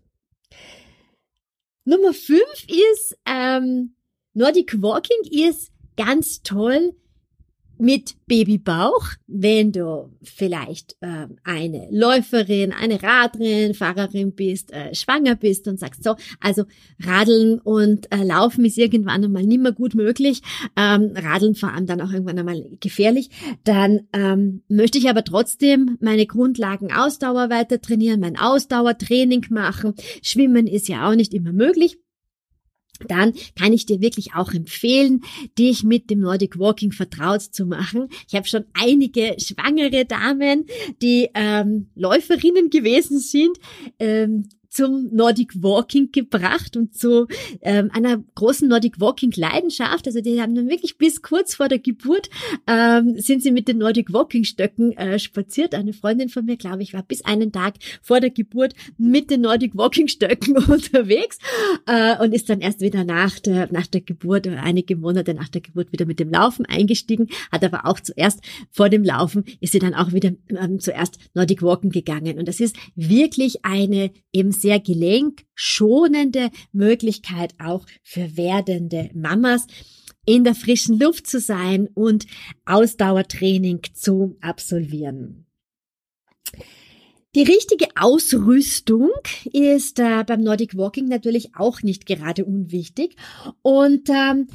Nummer 1.85 2.13
fünf 2.13 2.65
ist 2.67 3.17
ähm, 3.25 3.95
Nordic 4.33 4.81
Walking 4.81 5.47
ist 5.47 5.71
ganz 5.95 6.41
toll 6.43 6.93
mit 7.79 8.15
Babybauch, 8.27 9.07
wenn 9.27 9.71
du 9.71 10.09
vielleicht 10.21 10.97
äh, 11.01 11.27
eine 11.43 11.87
Läuferin, 11.91 12.73
eine 12.73 13.01
Radrennen, 13.01 13.73
Fahrerin 13.73 14.33
bist, 14.33 14.71
äh, 14.71 14.93
schwanger 14.93 15.35
bist 15.35 15.67
und 15.67 15.79
sagst 15.79 16.03
so, 16.03 16.15
also 16.39 16.65
Radeln 16.99 17.59
und 17.59 18.11
äh, 18.11 18.23
Laufen 18.23 18.65
ist 18.65 18.77
irgendwann 18.77 19.23
einmal 19.23 19.43
nicht 19.43 19.61
mehr 19.61 19.71
gut 19.71 19.95
möglich, 19.95 20.41
ähm, 20.75 21.13
Radeln 21.15 21.55
vor 21.55 21.71
allem 21.73 21.85
dann 21.85 22.01
auch 22.01 22.11
irgendwann 22.11 22.39
einmal 22.39 22.63
gefährlich, 22.79 23.29
dann 23.63 24.07
ähm, 24.13 24.63
möchte 24.67 24.97
ich 24.97 25.09
aber 25.09 25.23
trotzdem 25.23 25.97
meine 26.01 26.25
Grundlagen 26.25 26.91
Ausdauer 26.91 27.49
weiter 27.49 27.81
trainieren, 27.81 28.19
mein 28.19 28.37
Ausdauertraining 28.37 29.45
machen. 29.49 29.93
Schwimmen 30.21 30.67
ist 30.67 30.87
ja 30.87 31.09
auch 31.09 31.15
nicht 31.15 31.33
immer 31.33 31.53
möglich 31.53 31.97
dann 33.07 33.33
kann 33.55 33.73
ich 33.73 33.85
dir 33.85 34.01
wirklich 34.01 34.33
auch 34.35 34.53
empfehlen, 34.53 35.21
dich 35.57 35.83
mit 35.83 36.09
dem 36.09 36.19
Nordic 36.19 36.57
Walking 36.57 36.91
vertraut 36.91 37.41
zu 37.41 37.65
machen. 37.65 38.09
Ich 38.27 38.35
habe 38.35 38.47
schon 38.47 38.65
einige 38.73 39.35
schwangere 39.39 40.05
Damen, 40.05 40.65
die 41.01 41.29
ähm, 41.33 41.89
Läuferinnen 41.95 42.69
gewesen 42.69 43.19
sind, 43.19 43.57
ähm, 43.99 44.47
zum 44.77 45.09
Nordic 45.11 45.63
Walking 45.63 46.11
gebracht 46.11 46.77
und 46.77 46.93
zu 46.93 47.25
ähm, 47.61 47.89
einer 47.93 48.23
großen 48.35 48.67
Nordic 48.67 48.99
Walking 48.99 49.33
Leidenschaft. 49.35 50.05
Also 50.05 50.21
die 50.21 50.39
haben 50.39 50.53
dann 50.53 50.69
wirklich 50.69 50.99
bis 50.99 51.23
kurz 51.23 51.55
vor 51.55 51.67
der 51.67 51.79
Geburt 51.79 52.29
ähm, 52.67 53.15
sind 53.17 53.41
sie 53.41 53.49
mit 53.49 53.67
den 53.67 53.79
Nordic 53.79 54.13
Walking 54.13 54.43
Stöcken 54.43 54.95
äh, 54.95 55.17
spaziert. 55.17 55.73
Eine 55.73 55.93
Freundin 55.93 56.29
von 56.29 56.45
mir, 56.45 56.57
glaube 56.57 56.83
ich, 56.83 56.93
war 56.93 57.01
bis 57.01 57.25
einen 57.25 57.51
Tag 57.51 57.73
vor 58.03 58.19
der 58.19 58.29
Geburt 58.29 58.75
mit 58.99 59.31
den 59.31 59.41
Nordic 59.41 59.75
Walking 59.75 60.07
Stöcken 60.07 60.57
unterwegs 60.67 61.39
äh, 61.87 62.15
und 62.23 62.35
ist 62.35 62.47
dann 62.47 62.61
erst 62.61 62.81
wieder 62.81 63.03
nach 63.03 63.39
der 63.39 63.71
nach 63.71 63.87
der 63.87 64.01
Geburt 64.01 64.45
oder 64.45 64.61
einige 64.61 64.95
Monate 64.95 65.33
nach 65.33 65.49
der 65.49 65.61
Geburt 65.61 65.91
wieder 65.91 66.05
mit 66.05 66.19
dem 66.19 66.29
Laufen 66.29 66.67
eingestiegen. 66.67 67.29
Hat 67.51 67.63
aber 67.63 67.87
auch 67.87 67.99
zuerst 67.99 68.41
vor 68.69 68.89
dem 68.89 69.03
Laufen 69.03 69.43
ist 69.59 69.71
sie 69.71 69.79
dann 69.79 69.95
auch 69.95 70.13
wieder 70.13 70.33
ähm, 70.49 70.79
zuerst 70.79 71.17
Nordic 71.33 71.63
Walking 71.63 71.89
gegangen 71.89 72.37
und 72.37 72.47
das 72.47 72.59
ist 72.59 72.75
wirklich 72.95 73.65
eine 73.65 74.11
eben 74.31 74.51
sehr 74.51 74.66
sehr 74.67 74.81
gelenkschonende 74.81 76.51
Möglichkeit 76.73 77.53
auch 77.57 77.85
für 78.03 78.35
werdende 78.35 79.09
Mamas 79.13 79.65
in 80.25 80.43
der 80.43 80.55
frischen 80.55 80.99
Luft 80.99 81.25
zu 81.25 81.39
sein 81.39 81.87
und 81.93 82.25
Ausdauertraining 82.65 83.79
zu 83.93 84.35
absolvieren. 84.41 85.45
Die 87.33 87.43
richtige 87.43 87.85
Ausrüstung 87.95 89.11
ist 89.53 89.99
äh, 89.99 90.25
beim 90.25 90.41
Nordic 90.41 90.75
Walking 90.75 91.07
natürlich 91.07 91.55
auch 91.55 91.81
nicht 91.81 92.05
gerade 92.05 92.43
unwichtig. 92.43 93.15
Und 93.61 94.09
ähm, 94.09 94.47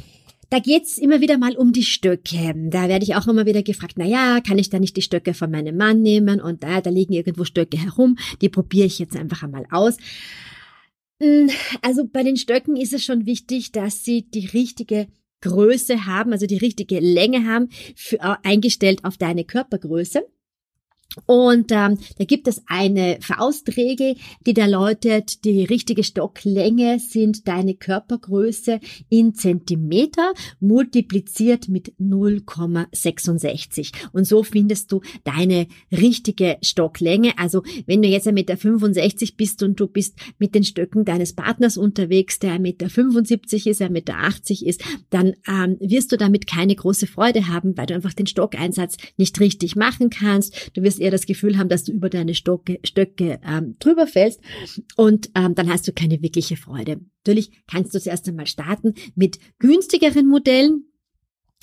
da 0.53 0.59
geht's 0.59 0.99
immer 0.99 1.23
wieder 1.23 1.39
mal 1.39 1.57
um 1.57 1.73
die 1.73 1.83
Stöcke. 1.83 2.55
Da 2.69 2.87
werde 2.87 3.05
ich 3.05 3.15
auch 3.15 3.27
immer 3.27 3.47
wieder 3.47 3.63
gefragt, 3.63 3.95
na 3.97 4.05
ja, 4.05 4.39
kann 4.47 4.59
ich 4.59 4.69
da 4.69 4.79
nicht 4.79 4.95
die 4.99 5.03
Stöcke 5.03 5.33
von 5.33 5.51
meinem 5.51 5.79
Mann 5.79 6.03
nehmen? 6.03 6.43
Und 6.43 6.63
da, 6.63 6.83
da 6.83 6.91
liegen 6.91 7.15
irgendwo 7.15 7.45
Stöcke 7.45 7.79
herum. 7.79 8.19
Die 8.43 8.51
probiere 8.51 8.87
ich 8.87 8.99
jetzt 8.99 9.17
einfach 9.17 9.43
einmal 9.43 9.65
aus. 9.71 9.97
Hm, 11.23 11.49
also 11.81 12.07
bei 12.07 12.23
den 12.23 12.37
Stöcken 12.37 12.77
ist 12.77 12.93
es 12.93 13.03
schon 13.03 13.25
wichtig, 13.25 13.73
dass 13.73 14.05
sie 14.05 14.29
die 14.29 14.45
richtige 14.45 15.07
Größe 15.41 16.05
haben, 16.05 16.33
also 16.33 16.45
die 16.45 16.59
richtige 16.59 17.01
Länge 17.01 17.47
haben, 17.47 17.71
für, 17.97 18.17
äh, 18.17 18.37
eingestellt 18.43 19.07
auf 19.07 19.17
deine 19.17 19.45
Körpergröße. 19.45 20.27
Und 21.27 21.71
ähm, 21.73 21.99
da 22.19 22.25
gibt 22.25 22.49
es 22.49 22.63
eine 22.67 23.19
Faustregel, 23.21 24.17
die 24.47 24.55
da 24.55 24.67
lautet, 24.67 25.45
die 25.45 25.65
richtige 25.65 26.05
Stocklänge 26.05 26.99
sind 26.99 27.47
deine 27.49 27.75
Körpergröße 27.75 28.81
in 29.09 29.35
Zentimeter 29.35 30.33
multipliziert 30.61 31.69
mit 31.69 31.93
0,66. 32.01 33.93
Und 34.13 34.27
so 34.27 34.43
findest 34.43 34.91
du 34.93 35.03
deine 35.25 35.67
richtige 35.91 36.59
Stocklänge. 36.63 37.39
Also 37.39 37.63
wenn 37.87 38.03
du 38.03 38.09
jetzt 38.09 38.27
1,65 38.27 38.33
Meter 38.33 39.37
bist 39.37 39.63
und 39.63 39.79
du 39.79 39.87
bist 39.87 40.17
mit 40.39 40.55
den 40.55 40.65
Stöcken 40.65 41.05
deines 41.05 41.35
Partners 41.35 41.77
unterwegs, 41.77 42.39
der 42.39 42.59
1,75 42.59 42.59
Meter 42.61 42.87
ist, 43.71 43.83
1,80 43.83 43.91
Meter 43.91 44.67
ist, 44.67 44.83
dann 45.11 45.35
ähm, 45.49 45.77
wirst 45.81 46.13
du 46.13 46.17
damit 46.17 46.47
keine 46.47 46.75
große 46.75 47.07
Freude 47.07 47.49
haben, 47.49 47.77
weil 47.77 47.87
du 47.87 47.95
einfach 47.95 48.15
den 48.15 48.27
Stockeinsatz 48.27 48.97
nicht 49.17 49.39
richtig 49.41 49.77
machen 49.77 50.11
kannst. 50.11 50.71
Du 50.75 50.83
wirst 50.83 51.01
eher 51.03 51.11
das 51.11 51.27
Gefühl 51.27 51.59
haben, 51.59 51.69
dass 51.69 51.85
du 51.85 51.93
über 51.93 52.09
deine 52.09 52.35
Stocke, 52.35 52.79
Stöcke 52.85 53.41
ähm, 53.47 53.77
drüber 53.79 54.07
fällst 54.07 54.41
und 54.97 55.31
ähm, 55.35 55.55
dann 55.55 55.71
hast 55.71 55.87
du 55.89 55.93
keine 55.93 56.23
wirkliche 56.23 56.57
Freude. 56.57 57.01
Natürlich 57.25 57.63
kannst 57.67 57.95
du 57.95 58.01
zuerst 58.01 58.29
einmal 58.29 58.47
starten 58.47 58.95
mit 59.15 59.39
günstigeren 59.59 60.27
Modellen, 60.29 60.85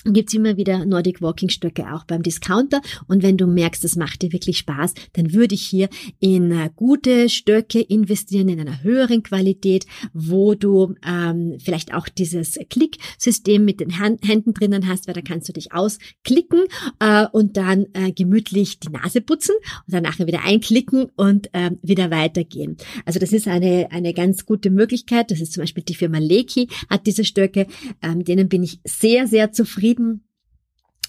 gibt's 0.04 0.34
immer 0.34 0.56
wieder 0.56 0.84
Nordic 0.84 1.20
Walking 1.20 1.50
Stöcke 1.50 1.92
auch 1.92 2.04
beim 2.04 2.22
Discounter. 2.22 2.80
Und 3.06 3.22
wenn 3.22 3.36
du 3.36 3.46
merkst, 3.46 3.84
das 3.84 3.96
macht 3.96 4.22
dir 4.22 4.32
wirklich 4.32 4.58
Spaß, 4.58 4.94
dann 5.12 5.32
würde 5.32 5.54
ich 5.54 5.62
hier 5.62 5.88
in 6.18 6.50
äh, 6.52 6.70
gute 6.74 7.28
Stöcke 7.28 7.80
investieren, 7.80 8.48
in 8.48 8.60
einer 8.60 8.82
höheren 8.82 9.22
Qualität, 9.22 9.86
wo 10.12 10.54
du 10.54 10.94
ähm, 11.06 11.56
vielleicht 11.62 11.92
auch 11.94 12.08
dieses 12.08 12.58
Klicksystem 12.70 13.64
mit 13.64 13.80
den 13.80 13.90
Händen 13.90 14.54
drinnen 14.54 14.88
hast, 14.88 15.06
weil 15.06 15.14
da 15.14 15.20
kannst 15.20 15.48
du 15.48 15.52
dich 15.52 15.72
ausklicken 15.72 16.64
äh, 16.98 17.26
und 17.32 17.56
dann 17.56 17.86
äh, 17.92 18.12
gemütlich 18.12 18.80
die 18.80 18.88
Nase 18.88 19.20
putzen 19.20 19.54
und 19.86 19.94
dann 19.94 20.02
nachher 20.02 20.26
wieder 20.26 20.44
einklicken 20.44 21.06
und 21.16 21.52
äh, 21.52 21.72
wieder 21.82 22.10
weitergehen. 22.10 22.76
Also 23.04 23.18
das 23.18 23.32
ist 23.32 23.48
eine, 23.48 23.88
eine 23.90 24.14
ganz 24.14 24.46
gute 24.46 24.70
Möglichkeit. 24.70 25.30
Das 25.30 25.40
ist 25.40 25.52
zum 25.52 25.62
Beispiel 25.62 25.84
die 25.84 25.94
Firma 25.94 26.18
Leki 26.18 26.68
hat 26.88 27.06
diese 27.06 27.24
Stöcke. 27.24 27.66
Ähm, 28.02 28.24
denen 28.24 28.48
bin 28.48 28.62
ich 28.62 28.80
sehr, 28.84 29.26
sehr 29.26 29.52
zufrieden 29.52 29.89
zufrieden. 29.90 30.24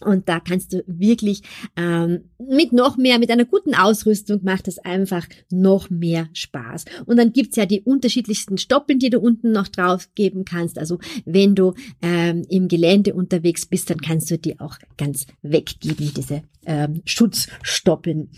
Und 0.03 0.27
da 0.27 0.39
kannst 0.39 0.73
du 0.73 0.83
wirklich 0.87 1.43
ähm, 1.75 2.31
mit 2.39 2.73
noch 2.73 2.97
mehr, 2.97 3.19
mit 3.19 3.29
einer 3.29 3.45
guten 3.45 3.75
Ausrüstung 3.75 4.39
macht 4.41 4.67
es 4.67 4.79
einfach 4.79 5.27
noch 5.51 5.91
mehr 5.91 6.27
Spaß. 6.33 6.85
Und 7.05 7.17
dann 7.17 7.33
gibt's 7.33 7.55
ja 7.55 7.67
die 7.67 7.81
unterschiedlichsten 7.81 8.57
Stoppen, 8.57 8.97
die 8.97 9.11
du 9.11 9.19
unten 9.19 9.51
noch 9.51 9.67
drauf 9.67 10.09
geben 10.15 10.43
kannst. 10.43 10.79
Also 10.79 10.97
wenn 11.25 11.53
du 11.53 11.75
ähm, 12.01 12.43
im 12.49 12.67
Gelände 12.67 13.13
unterwegs 13.13 13.67
bist, 13.67 13.91
dann 13.91 14.01
kannst 14.01 14.31
du 14.31 14.39
die 14.39 14.59
auch 14.59 14.79
ganz 14.97 15.27
weggeben, 15.43 16.11
diese 16.15 16.41
ähm, 16.65 17.03
Schutzstoppen. 17.05 18.31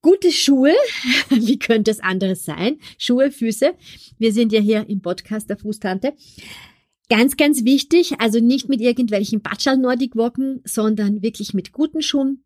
Gute 0.00 0.32
Schuhe, 0.32 0.72
wie 1.28 1.58
könnte 1.58 1.90
es 1.90 2.00
anderes 2.00 2.46
sein? 2.46 2.78
Schuhe, 2.96 3.30
Füße. 3.30 3.74
Wir 4.16 4.32
sind 4.32 4.50
ja 4.50 4.60
hier 4.60 4.88
im 4.88 5.02
Podcast 5.02 5.50
der 5.50 5.58
Fußtante. 5.58 6.14
Ganz, 7.08 7.36
ganz 7.36 7.64
wichtig, 7.64 8.20
also 8.20 8.40
nicht 8.40 8.68
mit 8.68 8.80
irgendwelchen 8.80 9.40
Batschal 9.40 9.76
Nordic 9.76 10.16
Walken, 10.16 10.60
sondern 10.64 11.22
wirklich 11.22 11.54
mit 11.54 11.72
guten 11.72 12.02
Schuhen, 12.02 12.42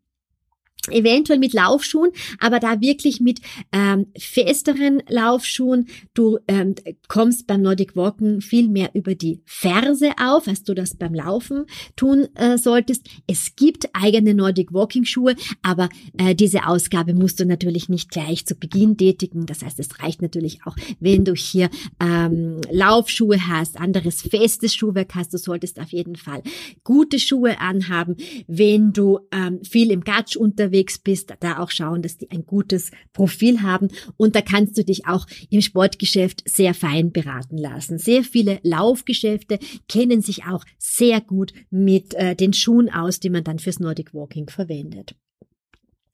eventuell 0.89 1.39
mit 1.39 1.53
Laufschuhen, 1.53 2.11
aber 2.39 2.59
da 2.59 2.81
wirklich 2.81 3.19
mit 3.19 3.39
ähm, 3.71 4.07
festeren 4.17 5.03
Laufschuhen. 5.07 5.87
Du 6.13 6.39
ähm, 6.47 6.75
kommst 7.07 7.47
beim 7.47 7.61
Nordic 7.61 7.95
Walken 7.95 8.41
viel 8.41 8.67
mehr 8.67 8.91
über 8.93 9.13
die 9.13 9.41
Ferse 9.45 10.11
auf, 10.19 10.47
als 10.47 10.63
du 10.63 10.73
das 10.73 10.95
beim 10.95 11.13
Laufen 11.13 11.65
tun 11.95 12.27
äh, 12.35 12.57
solltest. 12.57 13.07
Es 13.27 13.55
gibt 13.55 13.89
eigene 13.93 14.33
Nordic 14.33 14.73
Walking 14.73 15.05
Schuhe, 15.05 15.35
aber 15.61 15.89
äh, 16.17 16.33
diese 16.33 16.65
Ausgabe 16.65 17.13
musst 17.13 17.39
du 17.39 17.45
natürlich 17.45 17.89
nicht 17.89 18.09
gleich 18.09 18.45
zu 18.45 18.55
Beginn 18.55 18.97
tätigen. 18.97 19.45
Das 19.45 19.63
heißt, 19.63 19.79
es 19.79 20.01
reicht 20.01 20.21
natürlich 20.21 20.59
auch, 20.65 20.75
wenn 20.99 21.25
du 21.25 21.33
hier 21.35 21.69
ähm, 21.99 22.61
Laufschuhe 22.71 23.47
hast, 23.47 23.79
anderes 23.79 24.21
festes 24.21 24.73
Schuhwerk 24.73 25.13
hast. 25.15 25.33
Du 25.33 25.37
solltest 25.37 25.79
auf 25.79 25.91
jeden 25.91 26.15
Fall 26.15 26.41
gute 26.83 27.19
Schuhe 27.19 27.59
anhaben. 27.59 28.15
Wenn 28.47 28.93
du 28.93 29.19
ähm, 29.31 29.63
viel 29.63 29.91
im 29.91 30.01
Gatsch 30.01 30.35
unterwegs 30.35 30.70
unterwegs 30.71 30.97
bist, 30.97 31.33
da 31.41 31.59
auch 31.59 31.69
schauen, 31.69 32.01
dass 32.01 32.17
die 32.17 32.31
ein 32.31 32.45
gutes 32.45 32.91
Profil 33.13 33.61
haben. 33.61 33.89
Und 34.17 34.35
da 34.35 34.41
kannst 34.41 34.77
du 34.77 34.83
dich 34.83 35.05
auch 35.05 35.27
im 35.49 35.61
Sportgeschäft 35.61 36.43
sehr 36.49 36.73
fein 36.73 37.11
beraten 37.11 37.57
lassen. 37.57 37.97
Sehr 37.97 38.23
viele 38.23 38.59
Laufgeschäfte 38.63 39.59
kennen 39.87 40.21
sich 40.21 40.45
auch 40.45 40.63
sehr 40.77 41.21
gut 41.21 41.53
mit 41.69 42.13
äh, 42.13 42.35
den 42.35 42.53
Schuhen 42.53 42.89
aus, 42.89 43.19
die 43.19 43.29
man 43.29 43.43
dann 43.43 43.59
fürs 43.59 43.79
Nordic 43.79 44.13
Walking 44.13 44.49
verwendet. 44.49 45.15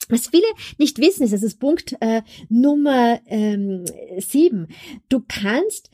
Was 0.10 0.28
viele 0.28 0.48
nicht 0.78 1.00
wissen, 1.00 1.24
ist, 1.24 1.34
das 1.34 1.44
ist 1.44 1.60
Punkt 1.60 1.96
äh, 2.00 2.22
Nummer 2.50 3.20
ähm, 3.28 3.84
sieben. 4.18 4.68
Du 5.10 5.22
kannst 5.28 5.90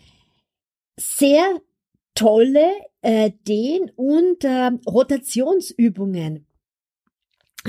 sehr 0.98 1.60
tolle 2.14 2.70
äh, 3.02 3.32
Dehn- 3.48 3.92
und 3.96 4.44
äh, 4.44 4.70
Rotationsübungen 4.88 6.46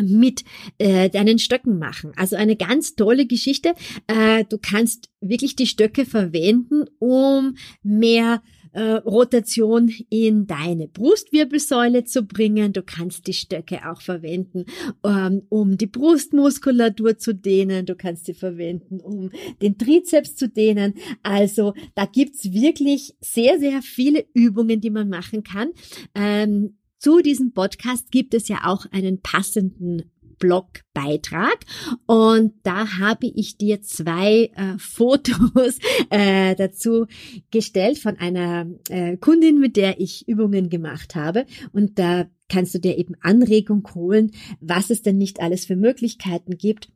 mit 0.00 0.44
äh, 0.78 1.08
deinen 1.10 1.38
Stöcken 1.38 1.78
machen. 1.78 2.12
Also 2.16 2.36
eine 2.36 2.56
ganz 2.56 2.96
tolle 2.96 3.26
Geschichte. 3.26 3.74
Äh, 4.06 4.44
du 4.48 4.58
kannst 4.58 5.10
wirklich 5.20 5.56
die 5.56 5.66
Stöcke 5.66 6.04
verwenden, 6.04 6.84
um 6.98 7.56
mehr 7.82 8.42
äh, 8.74 8.94
Rotation 8.94 9.92
in 10.10 10.46
deine 10.46 10.88
Brustwirbelsäule 10.88 12.04
zu 12.04 12.24
bringen. 12.24 12.72
Du 12.72 12.82
kannst 12.82 13.26
die 13.26 13.32
Stöcke 13.32 13.88
auch 13.88 14.00
verwenden, 14.00 14.64
ähm, 15.04 15.42
um 15.48 15.78
die 15.78 15.86
Brustmuskulatur 15.86 17.16
zu 17.16 17.34
dehnen. 17.34 17.86
Du 17.86 17.94
kannst 17.94 18.26
sie 18.26 18.34
verwenden, 18.34 19.00
um 19.00 19.30
den 19.62 19.78
Trizeps 19.78 20.34
zu 20.34 20.48
dehnen. 20.48 20.94
Also 21.22 21.74
da 21.94 22.04
gibt's 22.04 22.52
wirklich 22.52 23.14
sehr, 23.20 23.58
sehr 23.60 23.80
viele 23.80 24.24
Übungen, 24.34 24.80
die 24.80 24.90
man 24.90 25.08
machen 25.08 25.44
kann. 25.44 25.70
Ähm, 26.14 26.76
zu 27.04 27.20
diesem 27.20 27.52
Podcast 27.52 28.10
gibt 28.10 28.32
es 28.32 28.48
ja 28.48 28.60
auch 28.64 28.86
einen 28.90 29.20
passenden 29.20 30.10
Blogbeitrag 30.38 31.58
und 32.06 32.54
da 32.62 32.98
habe 32.98 33.26
ich 33.26 33.58
dir 33.58 33.82
zwei 33.82 34.50
äh, 34.54 34.78
Fotos 34.78 35.78
äh, 36.08 36.54
dazu 36.54 37.06
gestellt 37.50 37.98
von 37.98 38.16
einer 38.16 38.66
äh, 38.88 39.18
Kundin, 39.18 39.60
mit 39.60 39.76
der 39.76 40.00
ich 40.00 40.26
Übungen 40.26 40.70
gemacht 40.70 41.14
habe 41.14 41.44
und 41.72 41.98
da 41.98 42.24
kannst 42.48 42.74
du 42.74 42.78
dir 42.78 42.96
eben 42.96 43.16
Anregung 43.20 43.86
holen, 43.94 44.30
was 44.60 44.88
es 44.88 45.02
denn 45.02 45.18
nicht 45.18 45.42
alles 45.42 45.66
für 45.66 45.76
Möglichkeiten 45.76 46.56
gibt 46.56 46.88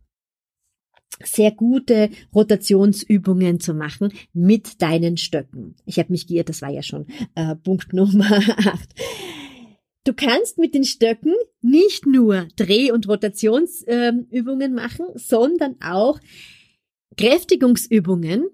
sehr 1.22 1.50
gute 1.50 2.10
Rotationsübungen 2.34 3.60
zu 3.60 3.74
machen 3.74 4.12
mit 4.32 4.80
deinen 4.80 5.16
Stöcken. 5.16 5.74
Ich 5.84 5.98
habe 5.98 6.12
mich 6.12 6.26
geirrt, 6.26 6.48
das 6.48 6.62
war 6.62 6.70
ja 6.70 6.82
schon 6.82 7.06
äh, 7.34 7.56
Punkt 7.56 7.92
Nummer 7.92 8.30
acht. 8.30 8.94
Du 10.04 10.14
kannst 10.14 10.58
mit 10.58 10.74
den 10.74 10.84
Stöcken 10.84 11.34
nicht 11.60 12.06
nur 12.06 12.48
Dreh- 12.56 12.92
und 12.92 13.08
Rotationsübungen 13.08 14.74
machen, 14.74 15.06
sondern 15.14 15.76
auch 15.80 16.18
Kräftigungsübungen 17.16 18.48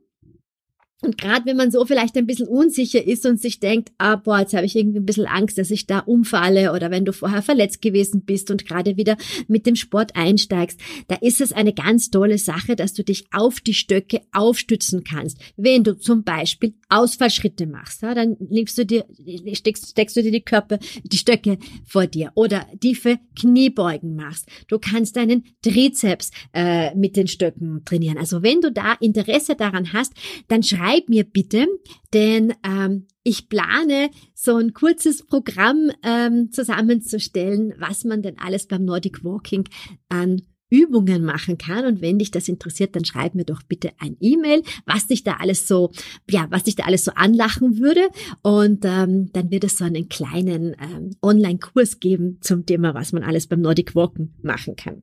und 1.05 1.19
gerade 1.19 1.45
wenn 1.45 1.59
man 1.59 1.71
so 1.71 1.85
vielleicht 1.85 2.17
ein 2.17 2.27
bisschen 2.27 2.49
unsicher 2.49 3.07
ist 3.07 3.27
und 3.27 3.39
sich 3.39 3.61
denkt, 3.61 3.93
ah, 3.99 4.17
boah, 4.17 4.41
jetzt 4.41 4.55
habe 4.55 4.65
ich 4.65 4.75
irgendwie 4.75 5.01
ein 5.01 5.05
bisschen 5.05 5.27
Angst, 5.27 5.59
dass 5.59 5.71
ich 5.71 5.87
da 5.87 5.99
umfalle 5.99 6.73
oder 6.73 6.91
wenn 6.91 7.05
du 7.05 7.13
vorher 7.13 7.43
verletzt 7.43 7.83
gewesen 7.83 8.25
bist 8.25 8.51
und 8.51 8.67
gerade 8.67 8.97
wieder 8.97 9.19
mit 9.47 9.67
dem 9.67 9.77
Sport 9.77 10.17
einsteigst, 10.17 10.81
da 11.09 11.17
ist 11.17 11.43
es 11.43 11.53
eine 11.53 11.75
ganz 11.75 12.11
tolle 12.11 12.39
Sache, 12.39 12.75
dass 12.75 12.95
du 12.95 13.05
dich 13.05 13.27
auf 13.33 13.61
die 13.61 13.75
Stöcke 13.75 14.23
aufstützen 14.33 15.05
kannst. 15.05 15.39
Wenn 15.59 15.85
du 15.85 15.99
zum 15.99 16.25
Beispiel 16.25 16.75
Ausfallschritte 16.95 17.67
machst, 17.67 18.03
ja, 18.03 18.15
dann 18.15 18.37
legst 18.39 18.79
du 18.79 18.87
dir, 18.87 19.05
steckst, 19.53 19.91
steckst 19.91 20.17
du 20.17 20.23
dir 20.23 20.33
die 20.33 20.45
Körper, 20.45 20.79
die 21.03 21.17
Stöcke 21.17 21.59
vor 21.87 22.07
dir 22.07 22.33
oder 22.35 22.67
tiefe 22.81 23.19
Kniebeugen 23.39 24.15
machst. 24.17 24.49
Du 24.69 24.79
kannst 24.79 25.17
deinen 25.17 25.45
Trizeps 25.63 26.31
äh, 26.53 26.95
mit 26.95 27.17
den 27.17 27.29
Stöcken 27.29 27.85
trainieren. 27.85 28.19
Also 28.19 28.43
wenn 28.43 28.61
du 28.61 28.71
da 28.73 28.95
Interesse 29.01 29.57
daran 29.57 29.93
hast, 29.93 30.13
dann 30.49 30.63
schreib 30.63 31.09
mir 31.09 31.25
bitte, 31.25 31.67
denn 32.13 32.55
ähm, 32.65 33.07
ich 33.23 33.49
plane 33.49 34.11
so 34.35 34.57
ein 34.57 34.73
kurzes 34.75 35.27
Programm 35.27 35.91
ähm, 36.03 36.53
zusammenzustellen, 36.53 37.75
was 37.79 38.05
man 38.05 38.23
denn 38.23 38.39
alles 38.39 38.67
beim 38.67 38.85
Nordic 38.85 39.25
Walking 39.25 39.65
an 40.09 40.43
Übungen 40.75 41.25
machen 41.25 41.57
kann. 41.57 41.87
Und 41.87 42.01
wenn 42.01 42.19
dich 42.19 42.31
das 42.31 42.49
interessiert, 42.49 42.97
dann 42.97 43.05
schreib 43.05 43.35
mir 43.35 43.45
doch 43.45 43.63
bitte 43.63 43.91
ein 43.99 44.17
E-Mail, 44.21 44.63
was 44.87 45.07
dich 45.07 45.23
da 45.23 45.35
alles 45.35 45.69
so, 45.69 45.93
ja, 46.29 46.47
was 46.51 46.65
dich 46.65 46.75
da 46.75 46.85
alles 46.85 47.05
so 47.05 47.13
anlachen 47.15 47.79
würde. 47.79 48.09
Und 48.43 48.85
ähm, 48.85 49.31
dann 49.33 49.51
wird 49.51 49.65
es 49.65 49.79
so 49.79 49.85
einen 49.85 50.09
kleinen 50.09 50.75
ähm, 50.81 51.11
Online-Kurs 51.23 52.01
geben 52.01 52.39
zum 52.41 52.67
Thema, 52.67 52.95
was 52.95 53.13
man 53.13 53.23
alles 53.23 53.47
beim 53.47 53.61
Nordic 53.61 53.95
Walken 53.95 54.35
machen 54.43 54.77
kann. 54.77 55.03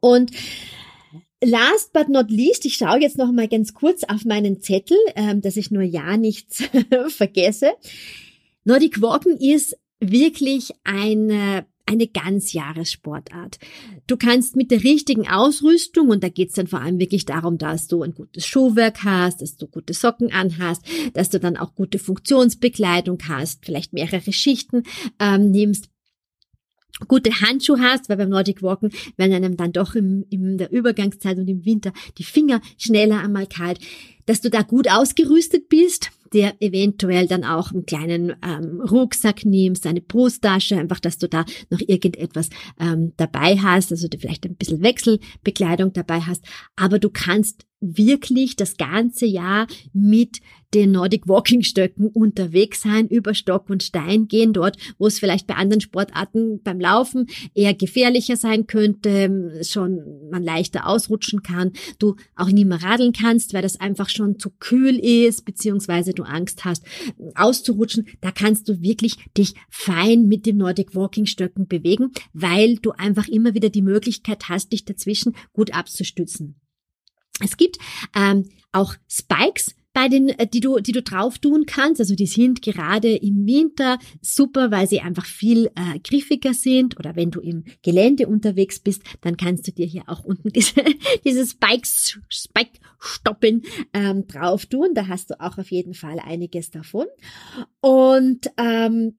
Und 0.00 0.30
Last 1.40 1.92
but 1.92 2.08
not 2.08 2.32
least, 2.32 2.64
ich 2.64 2.74
schaue 2.74 3.00
jetzt 3.00 3.16
noch 3.16 3.30
mal 3.30 3.46
ganz 3.46 3.72
kurz 3.72 4.02
auf 4.02 4.24
meinen 4.24 4.60
Zettel, 4.60 4.96
ähm, 5.14 5.40
dass 5.40 5.56
ich 5.56 5.70
nur 5.70 5.82
ja 5.82 6.16
nichts 6.16 6.64
vergesse. 7.10 7.74
Nordic 8.64 9.00
Walken 9.00 9.36
ist 9.38 9.78
wirklich 10.00 10.72
eine 10.82 11.64
eine 11.88 12.06
Ganzjahressportart. 12.06 13.58
Du 14.06 14.16
kannst 14.16 14.56
mit 14.56 14.70
der 14.70 14.84
richtigen 14.84 15.26
Ausrüstung, 15.26 16.08
und 16.10 16.22
da 16.22 16.28
geht's 16.28 16.54
dann 16.54 16.66
vor 16.66 16.80
allem 16.80 16.98
wirklich 17.00 17.24
darum, 17.24 17.58
dass 17.58 17.88
du 17.88 18.02
ein 18.02 18.14
gutes 18.14 18.46
Schuhwerk 18.46 19.04
hast, 19.04 19.40
dass 19.40 19.56
du 19.56 19.66
gute 19.66 19.94
Socken 19.94 20.32
anhast, 20.32 20.82
dass 21.14 21.30
du 21.30 21.40
dann 21.40 21.56
auch 21.56 21.74
gute 21.74 21.98
Funktionsbekleidung 21.98 23.18
hast, 23.28 23.64
vielleicht 23.64 23.92
mehrere 23.92 24.32
Schichten 24.32 24.82
ähm, 25.18 25.50
nimmst, 25.50 25.88
gute 27.06 27.30
Handschuhe 27.40 27.80
hast, 27.80 28.08
weil 28.08 28.16
beim 28.16 28.30
Nordic 28.30 28.62
Walken 28.62 28.90
werden 29.16 29.32
einem 29.32 29.56
dann 29.56 29.72
doch 29.72 29.94
im, 29.94 30.24
in 30.30 30.58
der 30.58 30.72
Übergangszeit 30.72 31.38
und 31.38 31.48
im 31.48 31.64
Winter 31.64 31.92
die 32.18 32.24
Finger 32.24 32.60
schneller 32.76 33.20
einmal 33.20 33.46
kalt, 33.46 33.78
dass 34.26 34.40
du 34.40 34.50
da 34.50 34.62
gut 34.62 34.90
ausgerüstet 34.90 35.68
bist, 35.68 36.10
der 36.32 36.60
eventuell 36.60 37.26
dann 37.26 37.44
auch 37.44 37.72
einen 37.72 37.86
kleinen 37.86 38.34
ähm, 38.44 38.80
Rucksack 38.80 39.44
nimmst, 39.44 39.86
eine 39.86 40.00
Brusttasche, 40.00 40.76
einfach, 40.76 41.00
dass 41.00 41.18
du 41.18 41.28
da 41.28 41.44
noch 41.70 41.80
irgendetwas 41.80 42.50
ähm, 42.80 43.12
dabei 43.16 43.58
hast, 43.58 43.92
also 43.92 44.08
du 44.08 44.18
vielleicht 44.18 44.44
ein 44.44 44.56
bisschen 44.56 44.82
Wechselbekleidung 44.82 45.92
dabei 45.92 46.20
hast, 46.20 46.44
aber 46.76 46.98
du 46.98 47.10
kannst 47.10 47.67
wirklich 47.80 48.56
das 48.56 48.76
ganze 48.76 49.26
Jahr 49.26 49.66
mit 49.92 50.40
den 50.74 50.92
Nordic 50.92 51.26
Walking 51.26 51.62
Stöcken 51.62 52.08
unterwegs 52.08 52.82
sein, 52.82 53.08
über 53.08 53.32
Stock 53.32 53.70
und 53.70 53.82
Stein 53.82 54.28
gehen, 54.28 54.52
dort, 54.52 54.76
wo 54.98 55.06
es 55.06 55.18
vielleicht 55.18 55.46
bei 55.46 55.54
anderen 55.54 55.80
Sportarten 55.80 56.60
beim 56.62 56.78
Laufen 56.78 57.26
eher 57.54 57.72
gefährlicher 57.72 58.36
sein 58.36 58.66
könnte, 58.66 59.62
schon 59.62 60.02
man 60.30 60.42
leichter 60.42 60.86
ausrutschen 60.86 61.42
kann, 61.42 61.72
du 61.98 62.16
auch 62.36 62.48
nie 62.48 62.66
mehr 62.66 62.82
radeln 62.82 63.12
kannst, 63.12 63.54
weil 63.54 63.62
das 63.62 63.80
einfach 63.80 64.10
schon 64.10 64.38
zu 64.38 64.50
kühl 64.50 64.98
ist, 64.98 65.44
beziehungsweise 65.44 66.12
du 66.12 66.24
Angst 66.24 66.64
hast, 66.64 66.84
auszurutschen, 67.34 68.06
da 68.20 68.30
kannst 68.30 68.68
du 68.68 68.82
wirklich 68.82 69.16
dich 69.36 69.54
fein 69.70 70.28
mit 70.28 70.44
den 70.44 70.58
Nordic 70.58 70.94
Walking 70.94 71.26
Stöcken 71.26 71.66
bewegen, 71.66 72.10
weil 72.34 72.76
du 72.76 72.90
einfach 72.90 73.28
immer 73.28 73.54
wieder 73.54 73.70
die 73.70 73.82
Möglichkeit 73.82 74.48
hast, 74.50 74.72
dich 74.72 74.84
dazwischen 74.84 75.34
gut 75.52 75.72
abzustützen. 75.72 76.56
Es 77.40 77.56
gibt 77.56 77.78
ähm, 78.14 78.48
auch 78.72 78.94
Spikes, 79.08 79.74
bei 79.98 80.08
den, 80.08 80.28
äh, 80.28 80.46
die 80.46 80.60
du, 80.60 80.78
die 80.78 80.92
du 80.92 81.02
drauf 81.02 81.38
tun 81.38 81.64
kannst. 81.66 82.00
Also 82.00 82.14
die 82.14 82.26
sind 82.26 82.62
gerade 82.62 83.16
im 83.16 83.46
Winter 83.46 83.98
super, 84.20 84.70
weil 84.70 84.86
sie 84.86 85.00
einfach 85.00 85.26
viel 85.26 85.72
äh, 85.74 85.98
griffiger 85.98 86.54
sind. 86.54 86.96
Oder 87.00 87.16
wenn 87.16 87.32
du 87.32 87.40
im 87.40 87.64
Gelände 87.82 88.28
unterwegs 88.28 88.78
bist, 88.78 89.02
dann 89.22 89.36
kannst 89.36 89.66
du 89.66 89.72
dir 89.72 89.86
hier 89.86 90.04
auch 90.06 90.22
unten 90.22 90.50
diese, 90.52 90.84
diese 91.24 91.44
Spikes, 91.44 92.16
Spike 92.28 92.78
stoppeln 93.00 93.62
ähm, 93.92 94.28
drauf 94.28 94.66
tun. 94.66 94.90
Da 94.94 95.08
hast 95.08 95.30
du 95.30 95.40
auch 95.40 95.58
auf 95.58 95.72
jeden 95.72 95.94
Fall 95.94 96.20
einiges 96.20 96.70
davon. 96.70 97.06
Und 97.80 98.52
ähm, 98.56 99.16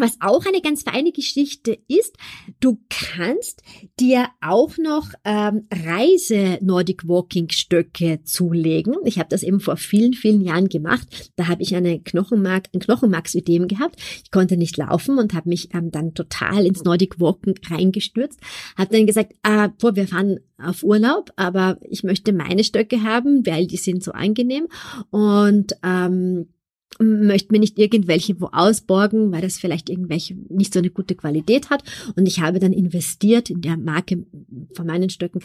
was 0.00 0.16
auch 0.20 0.44
eine 0.46 0.60
ganz 0.60 0.82
feine 0.82 1.12
Geschichte 1.12 1.78
ist, 1.88 2.16
du 2.60 2.78
kannst 2.88 3.62
dir 3.98 4.28
auch 4.40 4.76
noch 4.78 5.08
ähm, 5.24 5.66
Reise 5.72 6.58
Nordic 6.62 7.06
Walking 7.06 7.50
Stöcke 7.50 8.22
zulegen. 8.24 8.94
Ich 9.04 9.18
habe 9.18 9.28
das 9.28 9.42
eben 9.42 9.60
vor 9.60 9.76
vielen, 9.76 10.14
vielen 10.14 10.40
Jahren 10.40 10.68
gemacht. 10.68 11.32
Da 11.36 11.48
habe 11.48 11.62
ich 11.62 11.74
eine 11.74 12.00
Knochenmark, 12.00 12.68
ein 12.74 12.80
Knochenmarksödem 12.80 13.68
gehabt. 13.68 13.96
Ich 14.24 14.30
konnte 14.30 14.56
nicht 14.56 14.76
laufen 14.76 15.18
und 15.18 15.34
habe 15.34 15.48
mich 15.48 15.74
ähm, 15.74 15.90
dann 15.90 16.14
total 16.14 16.66
ins 16.66 16.84
Nordic 16.84 17.20
Walking 17.20 17.54
reingestürzt. 17.68 18.40
Habe 18.76 18.96
dann 18.96 19.06
gesagt, 19.06 19.34
ah, 19.42 19.68
boah, 19.68 19.94
wir 19.96 20.08
fahren 20.08 20.40
auf 20.58 20.82
Urlaub, 20.82 21.30
aber 21.36 21.78
ich 21.82 22.02
möchte 22.02 22.32
meine 22.32 22.64
Stöcke 22.64 23.02
haben, 23.02 23.46
weil 23.46 23.66
die 23.66 23.76
sind 23.76 24.02
so 24.02 24.12
angenehm 24.12 24.66
und 25.10 25.72
ähm, 25.82 26.48
möchte 27.00 27.52
mir 27.52 27.58
nicht 27.58 27.78
irgendwelche 27.78 28.40
wo 28.40 28.48
ausborgen, 28.52 29.32
weil 29.32 29.42
das 29.42 29.58
vielleicht 29.58 29.88
irgendwelche 29.88 30.36
nicht 30.48 30.72
so 30.72 30.78
eine 30.78 30.90
gute 30.90 31.14
Qualität 31.14 31.70
hat. 31.70 31.82
Und 32.16 32.26
ich 32.26 32.40
habe 32.40 32.58
dann 32.58 32.72
investiert 32.72 33.50
in 33.50 33.60
der 33.62 33.76
Marke 33.76 34.24
von 34.74 34.86
meinen 34.86 35.10
Stöcken 35.10 35.42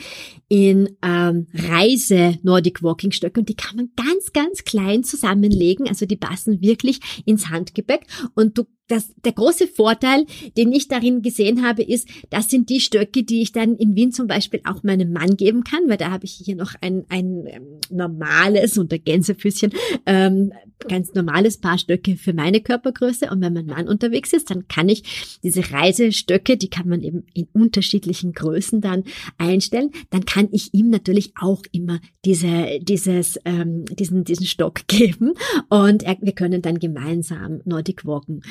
in 0.48 0.90
ähm, 1.02 1.48
Reise 1.54 2.38
Nordic 2.44 2.84
Walking 2.84 3.12
Stöcke 3.12 3.40
und 3.40 3.50
die 3.50 3.56
kann 3.56 3.78
man 3.78 3.90
ganz, 3.96 4.34
ganz 4.34 4.64
klein 4.64 5.04
zusammenlegen. 5.04 5.88
Also 5.88 6.06
die 6.06 6.18
passen 6.18 6.62
wirklich 6.62 7.00
ins 7.26 7.50
Handgepäck 7.50 8.06
und 8.36 8.58
du 8.58 8.66
das, 8.88 9.12
der 9.24 9.32
große 9.32 9.68
Vorteil, 9.68 10.26
den 10.58 10.72
ich 10.72 10.88
darin 10.88 11.22
gesehen 11.22 11.66
habe, 11.66 11.84
ist, 11.84 12.08
das 12.30 12.50
sind 12.50 12.70
die 12.70 12.80
Stöcke, 12.80 13.24
die 13.24 13.42
ich 13.42 13.52
dann 13.52 13.76
in 13.76 13.96
Wien 13.96 14.12
zum 14.12 14.28
Beispiel 14.28 14.62
auch 14.64 14.84
meinem 14.84 15.12
Mann 15.12 15.38
geben 15.38 15.64
kann, 15.64 15.88
weil 15.88 15.98
da 15.98 16.12
habe 16.12 16.26
ich 16.26 16.34
hier 16.34 16.56
noch 16.56 16.74
ein, 16.82 17.06
ein 17.10 17.46
ähm, 17.48 17.80
normales, 17.90 18.78
unter 18.78 19.00
Gänsefüßchen, 19.00 19.74
ähm, 20.06 20.52
ganz 20.88 21.14
normales 21.14 21.58
Paar 21.58 21.78
Stöcke 21.78 22.16
für 22.16 22.34
meine 22.34 22.62
Körpergröße. 22.62 23.30
Und 23.32 23.42
wenn 23.42 23.54
mein 23.54 23.66
Mann 23.66 23.88
unterwegs 23.88 24.34
ist, 24.34 24.52
dann 24.52 24.68
kann 24.68 24.90
ich 24.90 25.40
diese 25.44 25.72
Reisestöcke, 25.72 26.58
die 26.58 26.70
kann 26.70 26.88
man 26.88 27.02
eben 27.02 27.24
in 27.34 27.48
unterschiedlichen 27.54 28.34
Größen 28.34 28.82
dann 28.82 29.04
einstellen. 29.38 29.92
Dann 30.12 30.26
kann 30.26 30.48
ich 30.52 30.74
ihm 30.74 30.90
natürlich 30.90 31.34
auch 31.40 31.64
immer 31.72 32.00
diese, 32.24 32.80
dieses, 32.82 33.40
ähm, 33.46 33.86
diesen, 33.86 34.24
diesen 34.26 34.46
Stock 34.46 34.82
geben 34.88 35.34
und 35.70 36.04
er, 36.04 36.18
wir 36.22 36.34
können 36.34 36.62
dann 36.62 36.80
gemeinsam 36.80 37.62
Nordic 37.66 38.06
walken. 38.06 38.42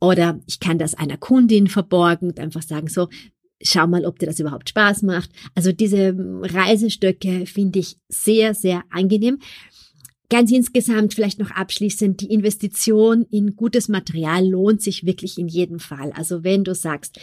Oder 0.00 0.40
ich 0.46 0.60
kann 0.60 0.78
das 0.78 0.94
einer 0.94 1.16
Kundin 1.16 1.68
verborgen 1.68 2.28
und 2.28 2.40
einfach 2.40 2.62
sagen, 2.62 2.88
so, 2.88 3.08
schau 3.62 3.86
mal, 3.86 4.04
ob 4.04 4.18
dir 4.18 4.26
das 4.26 4.40
überhaupt 4.40 4.68
Spaß 4.68 5.02
macht. 5.02 5.30
Also 5.54 5.72
diese 5.72 6.14
Reisestöcke 6.42 7.46
finde 7.46 7.80
ich 7.80 7.96
sehr, 8.08 8.54
sehr 8.54 8.84
angenehm. 8.90 9.38
Ganz 10.30 10.50
insgesamt 10.50 11.14
vielleicht 11.14 11.38
noch 11.38 11.50
abschließend, 11.50 12.20
die 12.22 12.32
Investition 12.32 13.26
in 13.30 13.56
gutes 13.56 13.88
Material 13.88 14.46
lohnt 14.46 14.82
sich 14.82 15.04
wirklich 15.04 15.38
in 15.38 15.48
jedem 15.48 15.78
Fall. 15.78 16.12
Also 16.12 16.42
wenn 16.42 16.64
du 16.64 16.74
sagst, 16.74 17.20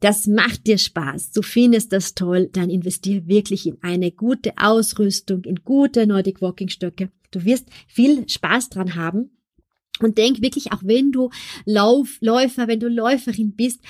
das 0.00 0.26
macht 0.26 0.66
dir 0.66 0.78
Spaß, 0.78 1.32
du 1.32 1.42
findest 1.42 1.92
das 1.92 2.14
toll, 2.14 2.50
dann 2.52 2.68
investier 2.68 3.26
wirklich 3.26 3.66
in 3.66 3.78
eine 3.82 4.10
gute 4.10 4.52
Ausrüstung, 4.58 5.44
in 5.44 5.64
gute 5.64 6.06
Nordic 6.06 6.42
Walking 6.42 6.68
Stöcke. 6.68 7.10
Du 7.30 7.44
wirst 7.44 7.68
viel 7.86 8.28
Spaß 8.28 8.68
dran 8.68 8.96
haben. 8.96 9.30
Und 10.02 10.18
denk 10.18 10.42
wirklich, 10.42 10.72
auch 10.72 10.82
wenn 10.82 11.12
du 11.12 11.30
Lauf, 11.64 12.18
Läufer, 12.20 12.68
wenn 12.68 12.80
du 12.80 12.88
Läuferin 12.88 13.54
bist, 13.54 13.80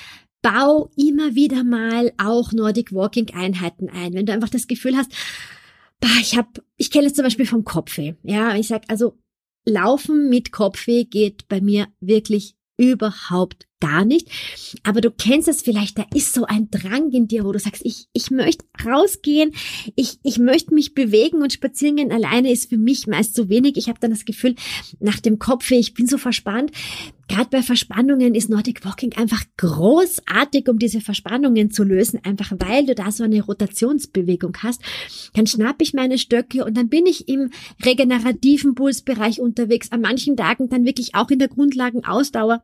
bau 0.43 0.91
immer 0.97 1.35
wieder 1.35 1.65
mal 1.65 2.13
auch 2.19 2.53
Nordic 2.53 2.93
Walking 2.93 3.33
Einheiten 3.35 3.89
ein. 3.89 4.13
Wenn 4.15 4.27
du 4.27 4.33
einfach 4.33 4.49
das 4.49 4.67
Gefühl 4.67 4.97
hast, 4.97 5.13
bah, 6.01 6.09
ich 6.21 6.37
habe, 6.37 6.63
ich 6.77 6.91
kenne 6.91 7.07
es 7.07 7.15
zum 7.15 7.25
Beispiel 7.25 7.47
vom 7.47 7.65
Kopfweh. 7.65 8.15
Ja, 8.23 8.57
ich 8.57 8.69
sag 8.69 8.83
also, 8.89 9.19
Laufen 9.65 10.29
mit 10.29 10.51
Kopfweh 10.51 11.05
geht 11.05 11.47
bei 11.49 11.61
mir 11.61 11.87
wirklich 12.01 12.57
überhaupt 12.83 13.67
gar 13.83 14.05
nicht. 14.05 14.29
Aber 14.85 15.01
du 15.01 15.11
kennst 15.11 15.49
es 15.49 15.61
vielleicht, 15.61 15.99
da 15.99 16.05
ist 16.15 16.33
so 16.33 16.45
ein 16.45 16.71
Drang 16.71 17.11
in 17.11 17.27
dir, 17.27 17.45
wo 17.45 17.51
du 17.51 17.59
sagst, 17.59 17.85
ich, 17.85 18.07
ich 18.13 18.31
möchte 18.31 18.65
rausgehen, 18.87 19.53
ich, 19.97 20.19
ich 20.23 20.39
möchte 20.39 20.73
mich 20.73 20.95
bewegen 20.95 21.43
und 21.43 21.53
spazieren 21.53 21.97
gehen 21.97 22.13
alleine 22.13 22.53
ist 22.53 22.69
für 22.69 22.79
mich 22.79 23.09
meist 23.09 23.35
zu 23.35 23.49
wenig. 23.49 23.77
Ich 23.77 23.89
habe 23.89 23.99
dann 24.01 24.13
das 24.13 24.25
Gefühl, 24.25 24.55
nach 25.01 25.19
dem 25.19 25.41
Kopf, 25.41 25.69
ich 25.73 25.95
bin 25.95 26.07
so 26.07 26.17
verspannt. 26.17 26.71
Gerade 27.29 27.49
bei 27.51 27.63
Verspannungen 27.63 28.35
ist 28.35 28.51
Nordic 28.51 28.85
Walking 28.85 29.15
einfach 29.15 29.43
großartig, 29.57 30.69
um 30.69 30.79
diese 30.79 31.01
Verspannungen 31.01 31.71
zu 31.71 31.83
lösen, 31.83 32.21
einfach 32.23 32.53
weil 32.59 32.87
du 32.87 32.95
da 32.95 33.11
so 33.11 33.25
eine 33.25 33.43
Rotationsbewegung 33.43 34.57
hast. 34.63 34.81
Dann 35.35 35.47
schnapp 35.47 35.83
ich 35.83 35.93
meine 35.93 36.19
Stöcke 36.19 36.65
und 36.65 36.77
dann 36.77 36.89
bin 36.89 37.07
ich 37.07 37.29
im 37.29 37.51
regenerativen 37.85 38.75
Pulsbereich 38.75 39.41
unterwegs, 39.41 39.91
an 39.91 40.03
manchen 40.03 40.37
Tagen 40.37 40.69
dann 40.69 40.85
wirklich 40.85 41.15
auch 41.15 41.31
in 41.31 41.39
der 41.39 41.49
Grundlagenausdauer 41.49 42.63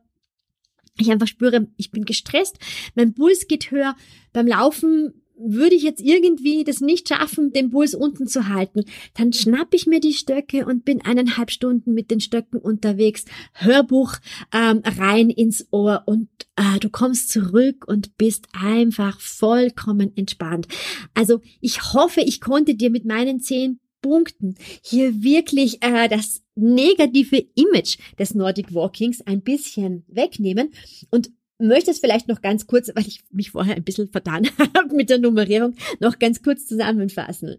ich 1.01 1.11
einfach 1.11 1.27
spüre, 1.27 1.67
ich 1.77 1.91
bin 1.91 2.05
gestresst, 2.05 2.57
mein 2.95 3.13
Puls 3.13 3.47
geht 3.47 3.71
höher. 3.71 3.95
Beim 4.33 4.47
Laufen 4.47 5.13
würde 5.39 5.75
ich 5.75 5.83
jetzt 5.83 6.01
irgendwie 6.01 6.63
das 6.63 6.81
nicht 6.81 7.07
schaffen, 7.07 7.53
den 7.53 7.69
Puls 7.69 7.95
unten 7.95 8.27
zu 8.27 8.49
halten, 8.49 8.83
dann 9.13 9.31
schnapp 9.31 9.73
ich 9.73 9.87
mir 9.87 10.01
die 10.01 10.13
Stöcke 10.13 10.65
und 10.65 10.83
bin 10.83 11.01
eineinhalb 11.01 11.49
Stunden 11.49 11.93
mit 11.93 12.11
den 12.11 12.19
Stöcken 12.19 12.59
unterwegs, 12.59 13.25
Hörbuch 13.53 14.15
ähm, 14.53 14.81
rein 14.83 15.29
ins 15.29 15.67
Ohr 15.71 16.03
und 16.05 16.27
äh, 16.57 16.79
du 16.79 16.89
kommst 16.89 17.29
zurück 17.29 17.85
und 17.87 18.17
bist 18.17 18.47
einfach 18.51 19.19
vollkommen 19.21 20.11
entspannt. 20.15 20.67
Also 21.13 21.41
ich 21.61 21.93
hoffe, 21.93 22.21
ich 22.21 22.41
konnte 22.41 22.75
dir 22.75 22.89
mit 22.89 23.05
meinen 23.05 23.39
zehn 23.39 23.79
Punkten 24.01 24.55
hier 24.83 25.23
wirklich 25.23 25.83
äh, 25.83 26.07
das 26.07 26.43
negative 26.55 27.45
Image 27.55 27.97
des 28.17 28.35
Nordic 28.35 28.73
Walkings 28.73 29.21
ein 29.21 29.41
bisschen 29.41 30.03
wegnehmen 30.07 30.71
und 31.09 31.31
möchte 31.59 31.91
es 31.91 31.99
vielleicht 31.99 32.27
noch 32.27 32.41
ganz 32.41 32.67
kurz, 32.67 32.89
weil 32.95 33.05
ich 33.05 33.23
mich 33.31 33.51
vorher 33.51 33.75
ein 33.75 33.83
bisschen 33.83 34.09
vertan 34.09 34.47
habe 34.75 34.95
mit 34.95 35.09
der 35.09 35.19
Nummerierung, 35.19 35.75
noch 35.99 36.19
ganz 36.19 36.41
kurz 36.41 36.65
zusammenfassen. 36.65 37.57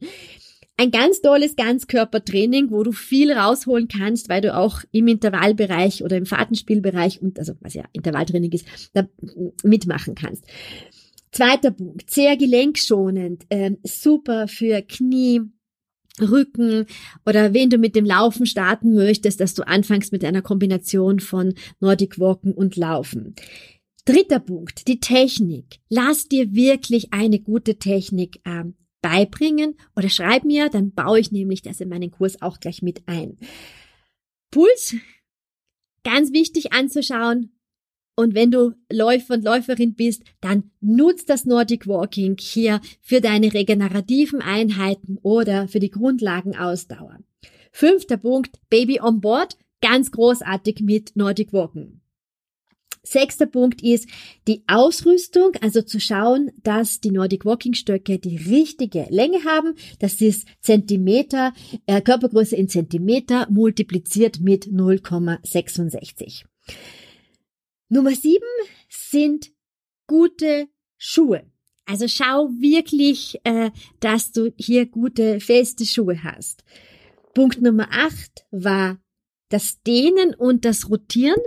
Ein 0.76 0.90
ganz 0.90 1.20
tolles 1.20 1.56
Ganzkörpertraining, 1.56 2.70
wo 2.70 2.82
du 2.82 2.92
viel 2.92 3.32
rausholen 3.32 3.86
kannst, 3.86 4.30
weil 4.30 4.40
du 4.40 4.56
auch 4.56 4.80
im 4.92 5.08
Intervallbereich 5.08 6.02
oder 6.02 6.16
im 6.16 6.24
Fahrtenspielbereich 6.24 7.20
und 7.20 7.38
also 7.38 7.52
was 7.60 7.74
ja 7.74 7.84
Intervalltraining 7.92 8.50
ist, 8.52 8.66
da 8.94 9.06
mitmachen 9.62 10.14
kannst. 10.14 10.44
Zweiter 11.32 11.70
Punkt, 11.70 12.10
sehr 12.10 12.36
gelenkschonend, 12.38 13.44
äh, 13.50 13.72
super 13.84 14.48
für 14.48 14.80
Knie, 14.80 15.42
Rücken 16.22 16.86
oder 17.26 17.54
wenn 17.54 17.70
du 17.70 17.78
mit 17.78 17.96
dem 17.96 18.04
Laufen 18.04 18.46
starten 18.46 18.94
möchtest, 18.94 19.40
dass 19.40 19.54
du 19.54 19.66
anfängst 19.66 20.12
mit 20.12 20.24
einer 20.24 20.42
Kombination 20.42 21.20
von 21.20 21.54
Nordic 21.80 22.18
Walken 22.18 22.52
und 22.52 22.76
Laufen. 22.76 23.34
Dritter 24.04 24.40
Punkt, 24.40 24.88
die 24.88 25.00
Technik. 25.00 25.80
Lass 25.88 26.26
dir 26.26 26.52
wirklich 26.52 27.12
eine 27.12 27.38
gute 27.38 27.78
Technik 27.78 28.40
ähm, 28.44 28.74
beibringen 29.02 29.76
oder 29.96 30.08
schreib 30.08 30.44
mir, 30.44 30.68
dann 30.68 30.92
baue 30.92 31.20
ich 31.20 31.32
nämlich 31.32 31.62
das 31.62 31.80
in 31.80 31.88
meinen 31.88 32.10
Kurs 32.10 32.40
auch 32.42 32.60
gleich 32.60 32.82
mit 32.82 33.02
ein. 33.06 33.38
Puls, 34.50 34.96
ganz 36.02 36.32
wichtig 36.32 36.72
anzuschauen, 36.72 37.52
und 38.20 38.34
wenn 38.34 38.50
du 38.50 38.74
Läufer 38.92 39.34
und 39.34 39.44
Läuferin 39.44 39.94
bist, 39.94 40.22
dann 40.42 40.70
nutz 40.82 41.24
das 41.24 41.46
Nordic 41.46 41.86
Walking 41.86 42.36
hier 42.38 42.82
für 43.00 43.22
deine 43.22 43.54
regenerativen 43.54 44.42
Einheiten 44.42 45.18
oder 45.22 45.68
für 45.68 45.80
die 45.80 45.90
Grundlagenausdauer. 45.90 47.18
Fünfter 47.72 48.18
Punkt, 48.18 48.60
Baby 48.68 49.00
on 49.00 49.22
Board, 49.22 49.56
ganz 49.80 50.10
großartig 50.10 50.80
mit 50.80 51.16
Nordic 51.16 51.54
Walking. 51.54 52.00
Sechster 53.02 53.46
Punkt 53.46 53.80
ist 53.80 54.06
die 54.46 54.64
Ausrüstung, 54.66 55.52
also 55.62 55.80
zu 55.80 55.98
schauen, 55.98 56.50
dass 56.62 57.00
die 57.00 57.10
Nordic 57.10 57.46
Walking 57.46 57.72
Stöcke 57.72 58.18
die 58.18 58.36
richtige 58.36 59.06
Länge 59.08 59.46
haben. 59.46 59.74
Das 59.98 60.20
ist 60.20 60.46
Zentimeter, 60.60 61.54
äh, 61.86 62.02
Körpergröße 62.02 62.54
in 62.54 62.68
Zentimeter 62.68 63.46
multipliziert 63.48 64.40
mit 64.40 64.66
0,66. 64.66 66.44
Nummer 67.90 68.14
sieben 68.14 68.46
sind 68.88 69.50
gute 70.06 70.68
Schuhe. 70.96 71.44
Also 71.84 72.06
schau 72.06 72.48
wirklich, 72.50 73.40
äh, 73.42 73.70
dass 73.98 74.30
du 74.30 74.52
hier 74.56 74.86
gute, 74.86 75.40
feste 75.40 75.84
Schuhe 75.84 76.22
hast. 76.22 76.62
Punkt 77.34 77.60
Nummer 77.60 77.88
acht 77.90 78.46
war 78.52 79.00
das 79.48 79.82
Dehnen 79.82 80.34
und 80.34 80.64
das 80.64 80.88
Rotieren 80.88 81.40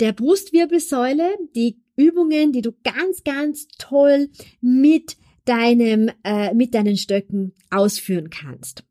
der 0.00 0.12
Brustwirbelsäule, 0.12 1.36
die 1.54 1.82
Übungen, 1.96 2.52
die 2.52 2.62
du 2.62 2.72
ganz, 2.82 3.22
ganz 3.22 3.68
toll 3.78 4.30
mit 4.62 5.18
deinem, 5.44 6.10
äh, 6.24 6.54
mit 6.54 6.74
deinen 6.74 6.96
Stöcken 6.96 7.54
ausführen 7.70 8.30
kannst. 8.30 8.84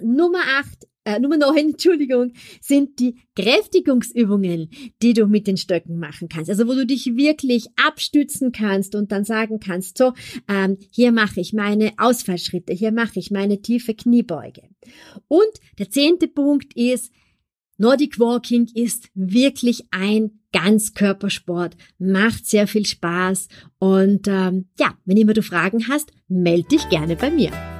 Nummer 0.00 0.42
acht 0.58 0.88
äh, 1.04 1.18
Nummer 1.18 1.36
9, 1.36 1.56
Entschuldigung, 1.70 2.32
sind 2.60 2.98
die 2.98 3.16
Kräftigungsübungen, 3.36 4.70
die 5.02 5.12
du 5.12 5.26
mit 5.26 5.46
den 5.46 5.56
Stöcken 5.56 5.98
machen 5.98 6.28
kannst. 6.28 6.50
Also 6.50 6.66
wo 6.66 6.74
du 6.74 6.86
dich 6.86 7.16
wirklich 7.16 7.68
abstützen 7.76 8.52
kannst 8.52 8.94
und 8.94 9.12
dann 9.12 9.24
sagen 9.24 9.60
kannst, 9.60 9.98
so, 9.98 10.12
ähm, 10.48 10.78
hier 10.90 11.12
mache 11.12 11.40
ich 11.40 11.52
meine 11.52 11.92
Ausfallschritte, 11.96 12.72
hier 12.72 12.92
mache 12.92 13.18
ich 13.18 13.30
meine 13.30 13.62
tiefe 13.62 13.94
Kniebeuge. 13.94 14.62
Und 15.28 15.50
der 15.78 15.90
zehnte 15.90 16.28
Punkt 16.28 16.74
ist, 16.74 17.12
Nordic 17.78 18.20
Walking 18.20 18.68
ist 18.74 19.08
wirklich 19.14 19.86
ein 19.90 20.40
Ganzkörpersport, 20.52 21.76
macht 21.98 22.46
sehr 22.46 22.66
viel 22.66 22.84
Spaß 22.84 23.48
und 23.78 24.28
ähm, 24.28 24.68
ja, 24.78 24.92
wenn 25.06 25.16
immer 25.16 25.32
du 25.32 25.42
Fragen 25.42 25.88
hast, 25.88 26.12
melde 26.28 26.68
dich 26.68 26.88
gerne 26.90 27.16
bei 27.16 27.30
mir. 27.30 27.79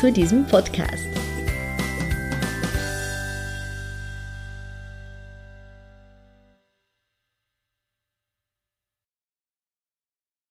zu 0.00 0.12
diesem 0.12 0.46
Podcast. 0.46 1.27